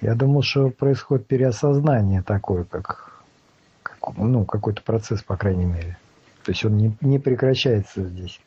Я 0.00 0.14
думал, 0.14 0.40
что 0.40 0.70
происходит 0.70 1.26
переосознание 1.26 2.22
такое, 2.22 2.64
как, 2.64 2.86
как 2.86 3.13
ну, 4.16 4.44
какой-то 4.44 4.82
процесс, 4.82 5.22
по 5.22 5.36
крайней 5.36 5.64
мере. 5.64 5.98
То 6.44 6.52
есть 6.52 6.64
он 6.64 6.76
не, 6.76 6.96
не 7.00 7.18
прекращается 7.18 8.04
здесь. 8.04 8.40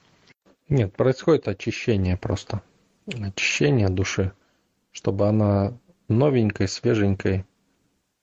Нет, 0.69 0.93
происходит 0.93 1.47
очищение 1.47 2.17
просто. 2.17 2.61
Очищение 3.07 3.89
души, 3.89 4.33
чтобы 4.91 5.27
она 5.27 5.73
новенькой, 6.07 6.67
свеженькой. 6.67 7.45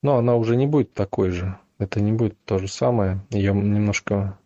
Но 0.03 0.17
она 0.17 0.37
уже 0.37 0.57
не 0.57 0.67
будет 0.67 0.93
такой 0.93 1.31
же. 1.31 1.59
Это 1.79 2.01
не 2.01 2.13
будет 2.13 2.37
то 2.45 2.59
же 2.59 2.69
самое. 2.69 3.21
Ее 3.31 3.53
немножко, 3.55 4.39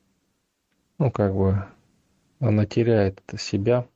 ну, 0.99 1.11
как 1.11 1.35
бы, 1.35 1.65
она 2.41 2.65
теряет 2.67 3.21
себя 3.37 3.87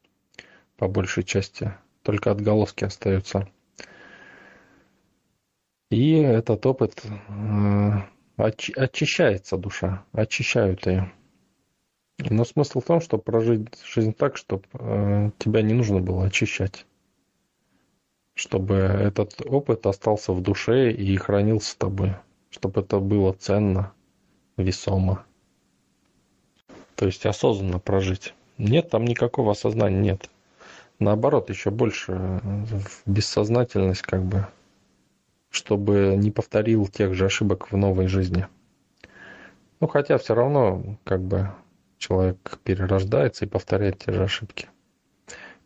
по 0.77 0.89
большей 0.89 1.23
части. 1.23 1.73
Только 2.03 2.33
отголоски 2.33 2.85
остаются. 2.85 3.49
И 5.91 6.15
этот 6.15 6.67
опыт 6.67 7.05
э, 7.05 7.91
очищается 8.37 9.57
душа, 9.57 10.05
очищают 10.13 10.87
ее. 10.87 11.13
Но 12.19 12.45
смысл 12.45 12.81
в 12.81 12.85
том, 12.85 13.01
чтобы 13.01 13.23
прожить 13.23 13.69
жизнь 13.85 14.13
так, 14.13 14.37
чтобы 14.37 14.65
э, 14.75 15.31
тебя 15.39 15.63
не 15.63 15.75
нужно 15.75 16.01
было 16.01 16.27
очищать. 16.27 16.87
Чтобы 18.35 18.75
этот 18.75 19.41
опыт 19.45 19.87
остался 19.87 20.33
в 20.33 20.41
душе 20.41 20.93
и 20.93 21.17
хранился 21.17 21.73
с 21.73 21.75
тобой. 21.75 22.15
Чтобы 22.51 22.81
это 22.81 22.99
было 22.99 23.33
ценно, 23.33 23.93
весомо. 24.57 25.25
То 26.97 27.07
есть 27.07 27.27
осознанно 27.27 27.79
прожить. 27.79 28.35
Нет, 28.59 28.91
там 28.91 29.05
никакого 29.05 29.53
осознания 29.53 30.01
нет. 30.01 30.31
Наоборот, 30.99 31.51
еще 31.51 31.71
больше 31.71 32.13
в 32.13 33.03
бессознательность 33.07 34.03
как 34.03 34.23
бы 34.23 34.47
чтобы 35.53 36.15
не 36.17 36.31
повторил 36.31 36.89
тех 36.89 37.15
же 37.15 37.27
ошибок 37.27 37.71
в 37.71 37.77
новой 37.77 38.09
жизни. 38.09 38.49
Ну, 39.81 39.87
хотя 39.87 40.17
все 40.17 40.35
равно, 40.35 40.97
как 41.05 41.23
бы, 41.23 41.51
человек 41.99 42.59
перерождается 42.65 43.45
и 43.45 43.49
повторяет 43.49 43.99
те 43.99 44.13
же 44.13 44.25
ошибки. 44.25 44.69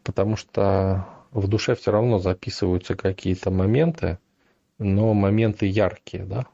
Потому 0.03 0.37
что 0.37 1.07
в 1.31 1.46
душе 1.49 1.77
все 1.77 1.92
равно 1.92 2.18
записываются 2.18 2.96
какие-то 2.96 3.51
моменты, 3.51 4.18
но 4.79 5.14
моменты 5.14 5.66
яркие, 5.66 6.25
да? 6.25 6.46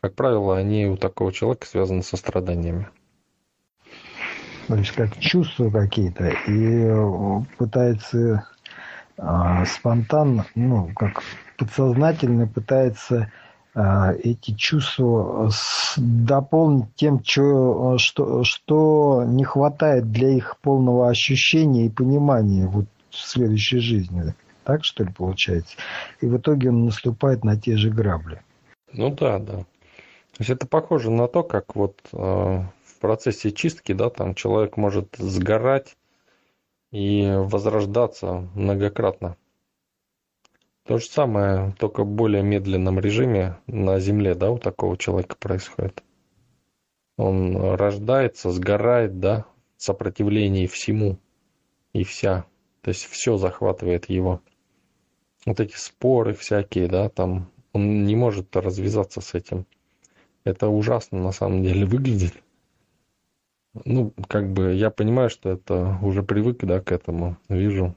Как 0.00 0.14
правило, 0.14 0.56
они 0.56 0.86
у 0.86 0.96
такого 0.96 1.32
человека 1.32 1.66
связаны 1.66 2.02
со 2.02 2.16
страданиями. 2.16 2.88
То 4.68 4.76
есть 4.76 4.92
как 4.92 5.18
чувства 5.18 5.70
какие-то, 5.70 6.28
и 6.48 7.46
пытается 7.56 8.46
а, 9.18 9.64
спонтанно, 9.64 10.46
ну, 10.54 10.90
как 10.94 11.22
подсознательно 11.58 12.46
пытается 12.46 13.30
а, 13.74 14.12
эти 14.12 14.54
чувства 14.54 15.50
дополнить 15.96 16.94
тем, 16.94 17.22
что, 17.24 17.98
что, 17.98 18.44
что 18.44 19.24
не 19.26 19.44
хватает 19.44 20.10
для 20.10 20.30
их 20.30 20.56
полного 20.60 21.08
ощущения 21.08 21.86
и 21.86 21.90
понимания 21.90 22.66
вот 22.66 22.86
в 23.10 23.16
следующей 23.16 23.78
жизни. 23.78 24.34
Так 24.64 24.84
что 24.84 25.04
ли 25.04 25.12
получается? 25.12 25.76
И 26.20 26.26
в 26.26 26.36
итоге 26.36 26.68
он 26.68 26.84
наступает 26.84 27.44
на 27.44 27.60
те 27.60 27.76
же 27.76 27.90
грабли. 27.90 28.40
Ну 28.92 29.10
да, 29.10 29.38
да. 29.38 29.58
То 29.58 30.38
есть 30.38 30.50
это 30.50 30.66
похоже 30.66 31.10
на 31.10 31.28
то, 31.28 31.42
как 31.42 31.74
вот 31.74 31.98
э, 32.12 32.16
в 32.16 33.00
процессе 33.00 33.52
чистки, 33.52 33.92
да, 33.92 34.08
там 34.08 34.34
человек 34.34 34.76
может 34.76 35.16
сгорать 35.18 35.94
и 36.92 37.26
возрождаться 37.36 38.48
многократно. 38.54 39.36
То 40.84 40.98
же 40.98 41.06
самое, 41.06 41.74
только 41.78 42.04
в 42.04 42.08
более 42.08 42.42
медленном 42.42 43.00
режиме 43.00 43.58
на 43.66 43.98
Земле, 43.98 44.34
да, 44.34 44.50
у 44.50 44.58
такого 44.58 44.96
человека 44.96 45.36
происходит. 45.36 46.02
Он 47.16 47.56
рождается, 47.74 48.50
сгорает, 48.50 49.20
да, 49.20 49.46
в 49.76 49.82
сопротивлении 49.82 50.66
всему 50.66 51.18
и 51.92 52.04
вся. 52.04 52.44
То 52.82 52.88
есть 52.88 53.04
все 53.06 53.36
захватывает 53.36 54.08
его. 54.08 54.40
Вот 55.46 55.60
эти 55.60 55.76
споры 55.76 56.34
всякие, 56.34 56.88
да, 56.88 57.08
там 57.08 57.50
он 57.72 58.04
не 58.04 58.16
может 58.16 58.54
развязаться 58.56 59.20
с 59.20 59.34
этим. 59.34 59.66
Это 60.44 60.68
ужасно 60.68 61.20
на 61.20 61.32
самом 61.32 61.62
деле 61.62 61.86
выглядит. 61.86 62.34
Ну, 63.84 64.12
как 64.28 64.52
бы 64.52 64.74
я 64.74 64.90
понимаю, 64.90 65.30
что 65.30 65.50
это 65.50 65.98
уже 66.02 66.22
привык, 66.22 66.58
да, 66.64 66.80
к 66.80 66.92
этому. 66.92 67.38
Вижу, 67.48 67.96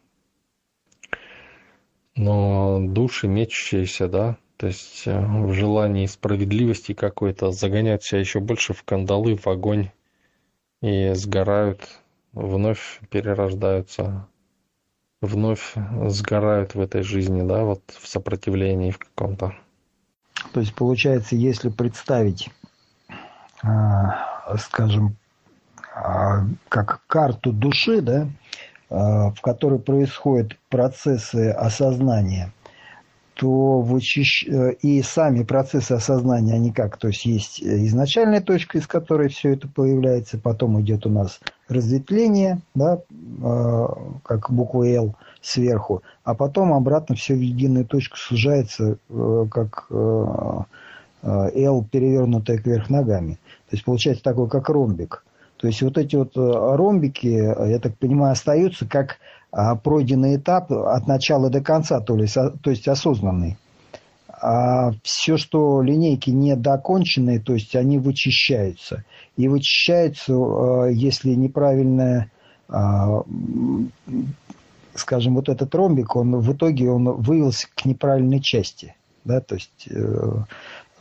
но 2.16 2.80
души 2.80 3.28
мечущиеся, 3.28 4.08
да, 4.08 4.38
то 4.58 4.68
есть 4.68 5.04
э, 5.06 5.20
в 5.20 5.54
желании 5.54 6.06
справедливости 6.06 6.94
какой-то 6.94 7.52
загоняют 7.52 8.04
себя 8.04 8.22
еще 8.22 8.40
больше 8.40 8.74
в 8.74 8.84
кандалы, 8.84 9.36
в 9.36 9.48
огонь 9.48 9.90
и 10.82 11.12
сгорают, 11.14 12.00
вновь 12.32 13.02
перерождаются, 13.10 14.28
вновь 15.22 15.74
сгорают 16.08 16.74
в 16.74 16.80
этой 16.80 17.02
жизни, 17.02 17.46
да, 17.46 17.64
вот 17.66 17.82
в 18.00 18.08
сопротивлении 18.08 18.92
в 18.92 19.00
каком-то. 19.00 19.54
То 20.54 20.62
есть 20.62 20.74
получается, 20.74 21.36
если 21.36 21.70
представить, 21.70 22.50
а, 23.62 24.58
скажем, 24.58 25.18
как 26.70 27.02
карту 27.08 27.54
души, 27.54 28.02
да, 28.02 28.28
Э, 28.88 29.32
в 29.32 29.42
которой 29.42 29.80
происходят 29.80 30.56
процессы 30.70 31.50
осознания, 31.50 32.54
то 33.34 33.82
вычищ... 33.82 34.48
Э, 34.48 34.74
и 34.74 35.02
сами 35.02 35.44
процессы 35.44 35.94
осознания, 35.94 36.54
они 36.54 36.72
как, 36.72 36.98
то 36.98 37.08
есть 37.08 37.26
есть 37.26 37.64
изначальная 37.64 38.42
точка, 38.42 38.78
из 38.78 38.86
которой 38.86 39.30
все 39.30 39.54
это 39.54 39.68
появляется, 39.68 40.38
потом 40.38 40.80
идет 40.82 41.08
у 41.08 41.10
нас 41.10 41.40
разветвление, 41.68 42.60
да, 42.76 43.00
э, 43.00 43.86
как 44.24 44.52
буква 44.52 44.88
L 44.88 45.16
сверху, 45.42 46.04
а 46.24 46.36
потом 46.36 46.72
обратно 46.72 47.16
все 47.16 47.34
в 47.34 47.42
единую 47.42 47.86
точку 47.86 48.18
сужается, 48.18 48.98
как 49.52 49.88
L 49.92 51.88
перевернутая 51.92 52.60
кверх 52.60 52.90
ногами. 52.90 53.34
То 53.70 53.76
есть 53.76 53.84
получается 53.84 54.24
такой, 54.24 54.48
как 54.48 54.70
ромбик. 54.70 55.24
То 55.58 55.68
есть 55.68 55.82
вот 55.82 55.98
эти 55.98 56.16
вот 56.16 56.36
э, 56.36 56.42
ромбики, 56.42 57.28
я 57.28 57.80
так 57.80 57.98
понимаю, 57.98 58.34
остаются 58.34 58.86
как 58.86 59.18
а, 59.56 59.76
пройденный 59.76 60.36
этап 60.36 60.70
от 60.70 61.08
начала 61.08 61.50
до 61.50 61.62
конца, 61.62 62.02
то 62.02 62.18
есть, 62.18 62.34
то 62.34 62.70
есть 62.70 62.90
осознанный. 62.90 63.58
А 64.28 64.92
все, 65.02 65.38
что 65.38 65.82
линейки 65.82 66.30
не 66.30 66.58
доконченные, 66.58 67.40
то 67.40 67.54
есть 67.54 67.74
они 67.74 67.98
вычищаются. 67.98 69.06
И 69.38 69.48
вычищаются, 69.48 70.34
э, 70.34 70.94
если 70.94 71.30
неправильно, 71.36 72.30
а, 72.68 73.22
скажем, 74.94 75.36
вот 75.36 75.48
этот 75.48 75.74
ромбик, 75.74 76.18
он 76.18 76.38
в 76.38 76.54
итоге 76.54 76.92
он 76.92 77.06
вывелся 77.22 77.68
к 77.74 77.86
неправильной 77.86 78.42
части. 78.42 78.94
Да, 79.24 79.40
то 79.40 79.56
есть 79.56 79.88
э, 79.90 80.44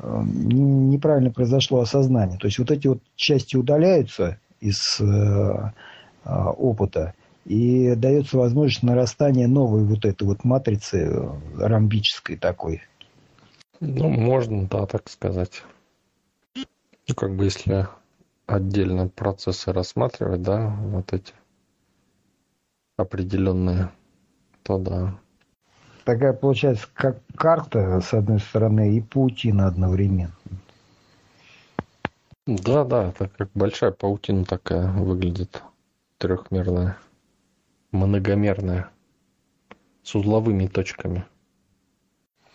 неправильно 0.00 1.30
произошло 1.32 1.80
осознание. 1.80 2.38
То 2.38 2.46
есть 2.46 2.60
вот 2.60 2.70
эти 2.70 2.86
вот 2.86 3.00
части 3.16 3.56
удаляются, 3.56 4.38
из 4.64 4.98
э, 5.00 5.04
а, 6.24 6.50
опыта. 6.50 7.14
И 7.44 7.94
дается 7.94 8.38
возможность 8.38 8.82
нарастания 8.82 9.46
новой 9.46 9.84
вот 9.84 10.06
этой 10.06 10.24
вот 10.24 10.44
матрицы 10.44 11.06
э, 11.06 11.28
ромбической 11.58 12.36
такой. 12.36 12.82
Ну, 13.80 14.08
можно, 14.08 14.66
да, 14.66 14.86
так 14.86 15.10
сказать. 15.10 15.62
Ну, 16.56 17.14
как 17.14 17.36
бы 17.36 17.44
если 17.44 17.86
отдельно 18.46 19.08
процессы 19.08 19.72
рассматривать, 19.72 20.40
да, 20.40 20.74
вот 20.80 21.12
эти 21.12 21.34
определенные, 22.96 23.90
то 24.62 24.78
да. 24.78 25.18
Такая 26.04 26.32
получается 26.32 26.86
как 26.94 27.18
карта, 27.34 28.00
с 28.00 28.14
одной 28.14 28.40
стороны, 28.40 28.96
и 28.96 29.02
паутина 29.02 29.66
одновременно. 29.66 30.32
Да, 32.46 32.84
да, 32.84 33.08
это 33.08 33.28
как 33.28 33.50
большая 33.54 33.90
паутина 33.90 34.44
такая 34.44 34.92
выглядит. 34.92 35.62
Трехмерная. 36.18 36.98
Многомерная. 37.90 38.90
С 40.02 40.14
узловыми 40.14 40.66
точками. 40.66 41.24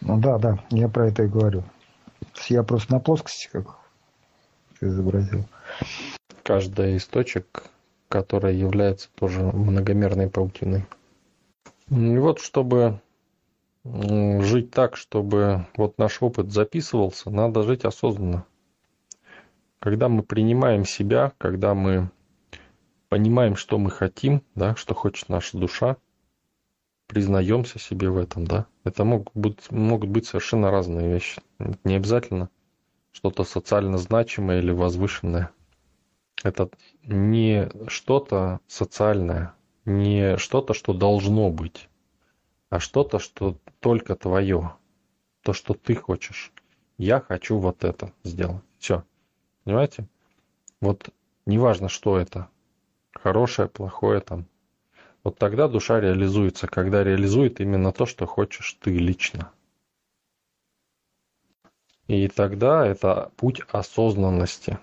Ну 0.02 0.20
да, 0.20 0.38
да, 0.38 0.64
я 0.70 0.90
про 0.90 1.08
это 1.08 1.24
и 1.24 1.28
говорю. 1.28 1.64
Я 2.48 2.62
просто 2.62 2.94
на 2.94 3.00
плоскости 3.00 3.50
как 3.52 3.80
изобразил. 4.80 5.46
Каждая 6.44 6.92
из 6.92 7.06
точек, 7.06 7.64
которая 8.10 8.54
является 8.54 9.10
тоже 9.16 9.42
многомерной 9.42 10.30
паутиной. 10.30 10.86
И 11.90 12.18
вот 12.18 12.40
чтобы 12.40 13.02
жить 13.84 14.70
так, 14.70 14.96
чтобы 14.98 15.66
вот 15.76 15.98
наш 15.98 16.22
опыт 16.22 16.52
записывался, 16.52 17.32
надо 17.32 17.64
жить 17.64 17.86
осознанно. 17.86 18.46
Когда 19.80 20.10
мы 20.10 20.24
принимаем 20.24 20.84
себя, 20.84 21.34
когда 21.38 21.74
мы 21.74 22.12
понимаем, 23.08 23.56
что 23.56 23.78
мы 23.78 23.90
хотим, 23.90 24.44
да, 24.54 24.76
что 24.76 24.94
хочет 24.94 25.30
наша 25.30 25.58
душа, 25.58 25.98
признаемся 27.08 27.80
себе 27.80 28.10
в 28.10 28.18
этом, 28.18 28.46
да, 28.46 28.68
это 28.84 29.06
могут 29.06 29.32
быть, 29.34 29.72
могут 29.72 30.10
быть 30.10 30.28
совершенно 30.28 30.70
разные 30.70 31.12
вещи. 31.14 31.42
Не 31.84 31.96
обязательно 31.96 32.50
что-то 33.12 33.44
социально 33.44 33.98
значимое 33.98 34.60
или 34.60 34.72
возвышенное. 34.72 35.50
Это 36.44 36.70
не 37.04 37.70
что-то 37.88 38.60
социальное, 38.68 39.54
не 39.86 40.38
что-то, 40.38 40.74
что 40.74 40.94
должно 40.94 41.50
быть, 41.50 41.90
а 42.70 42.80
что-то, 42.80 43.20
что 43.20 43.58
только 43.80 44.16
твое, 44.16 44.74
то, 45.42 45.54
что 45.54 45.74
ты 45.74 45.96
хочешь. 45.96 46.52
Я 46.98 47.22
хочу 47.22 47.58
вот 47.58 47.84
это 47.84 48.14
сделать. 48.24 48.64
Все. 48.78 49.04
Понимаете? 49.70 50.08
Вот 50.82 51.12
неважно, 51.46 51.90
что 51.90 52.18
это. 52.18 52.50
Хорошее, 53.14 53.68
плохое 53.68 54.20
там. 54.20 54.48
Вот 55.24 55.38
тогда 55.38 55.68
душа 55.68 56.00
реализуется, 56.00 56.66
когда 56.66 57.04
реализует 57.04 57.62
именно 57.62 57.92
то, 57.92 58.08
что 58.08 58.26
хочешь 58.26 58.80
ты 58.82 58.98
лично. 58.98 59.52
И 62.08 62.28
тогда 62.30 62.84
это 62.84 63.32
путь 63.36 63.62
осознанности. 63.72 64.80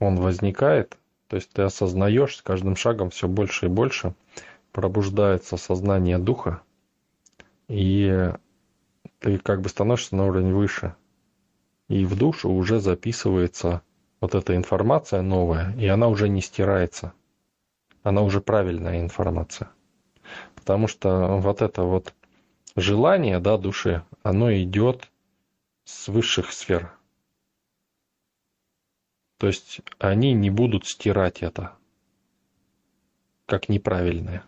Он 0.00 0.16
возникает, 0.16 0.98
то 1.28 1.36
есть 1.36 1.50
ты 1.50 1.62
осознаешь 1.62 2.38
с 2.38 2.42
каждым 2.42 2.74
шагом 2.74 3.10
все 3.10 3.28
больше 3.28 3.66
и 3.66 3.68
больше, 3.68 4.16
пробуждается 4.72 5.56
сознание 5.56 6.18
духа, 6.18 6.60
и 7.68 8.32
ты 9.20 9.38
как 9.38 9.60
бы 9.60 9.68
становишься 9.68 10.16
на 10.16 10.26
уровень 10.26 10.52
выше. 10.52 10.96
И 11.86 12.04
в 12.04 12.18
душу 12.18 12.50
уже 12.50 12.80
записывается 12.80 13.82
вот 14.24 14.34
эта 14.34 14.56
информация 14.56 15.20
новая, 15.20 15.76
и 15.76 15.86
она 15.86 16.08
уже 16.08 16.30
не 16.30 16.40
стирается. 16.40 17.12
Она 18.02 18.22
уже 18.22 18.40
правильная 18.40 19.00
информация. 19.02 19.70
Потому 20.54 20.88
что 20.88 21.36
вот 21.36 21.60
это 21.60 21.82
вот 21.82 22.14
желание 22.74 23.38
да, 23.38 23.58
души, 23.58 24.02
оно 24.22 24.50
идет 24.54 25.10
с 25.84 26.08
высших 26.08 26.52
сфер. 26.52 26.90
То 29.36 29.46
есть 29.46 29.82
они 29.98 30.32
не 30.32 30.48
будут 30.48 30.86
стирать 30.86 31.42
это 31.42 31.72
как 33.44 33.68
неправильное. 33.68 34.42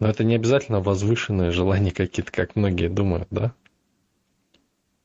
Но 0.00 0.08
это 0.08 0.24
не 0.24 0.34
обязательно 0.34 0.80
возвышенные 0.80 1.52
желания 1.52 1.92
какие-то, 1.92 2.32
как 2.32 2.56
многие 2.56 2.88
думают, 2.88 3.28
да? 3.30 3.54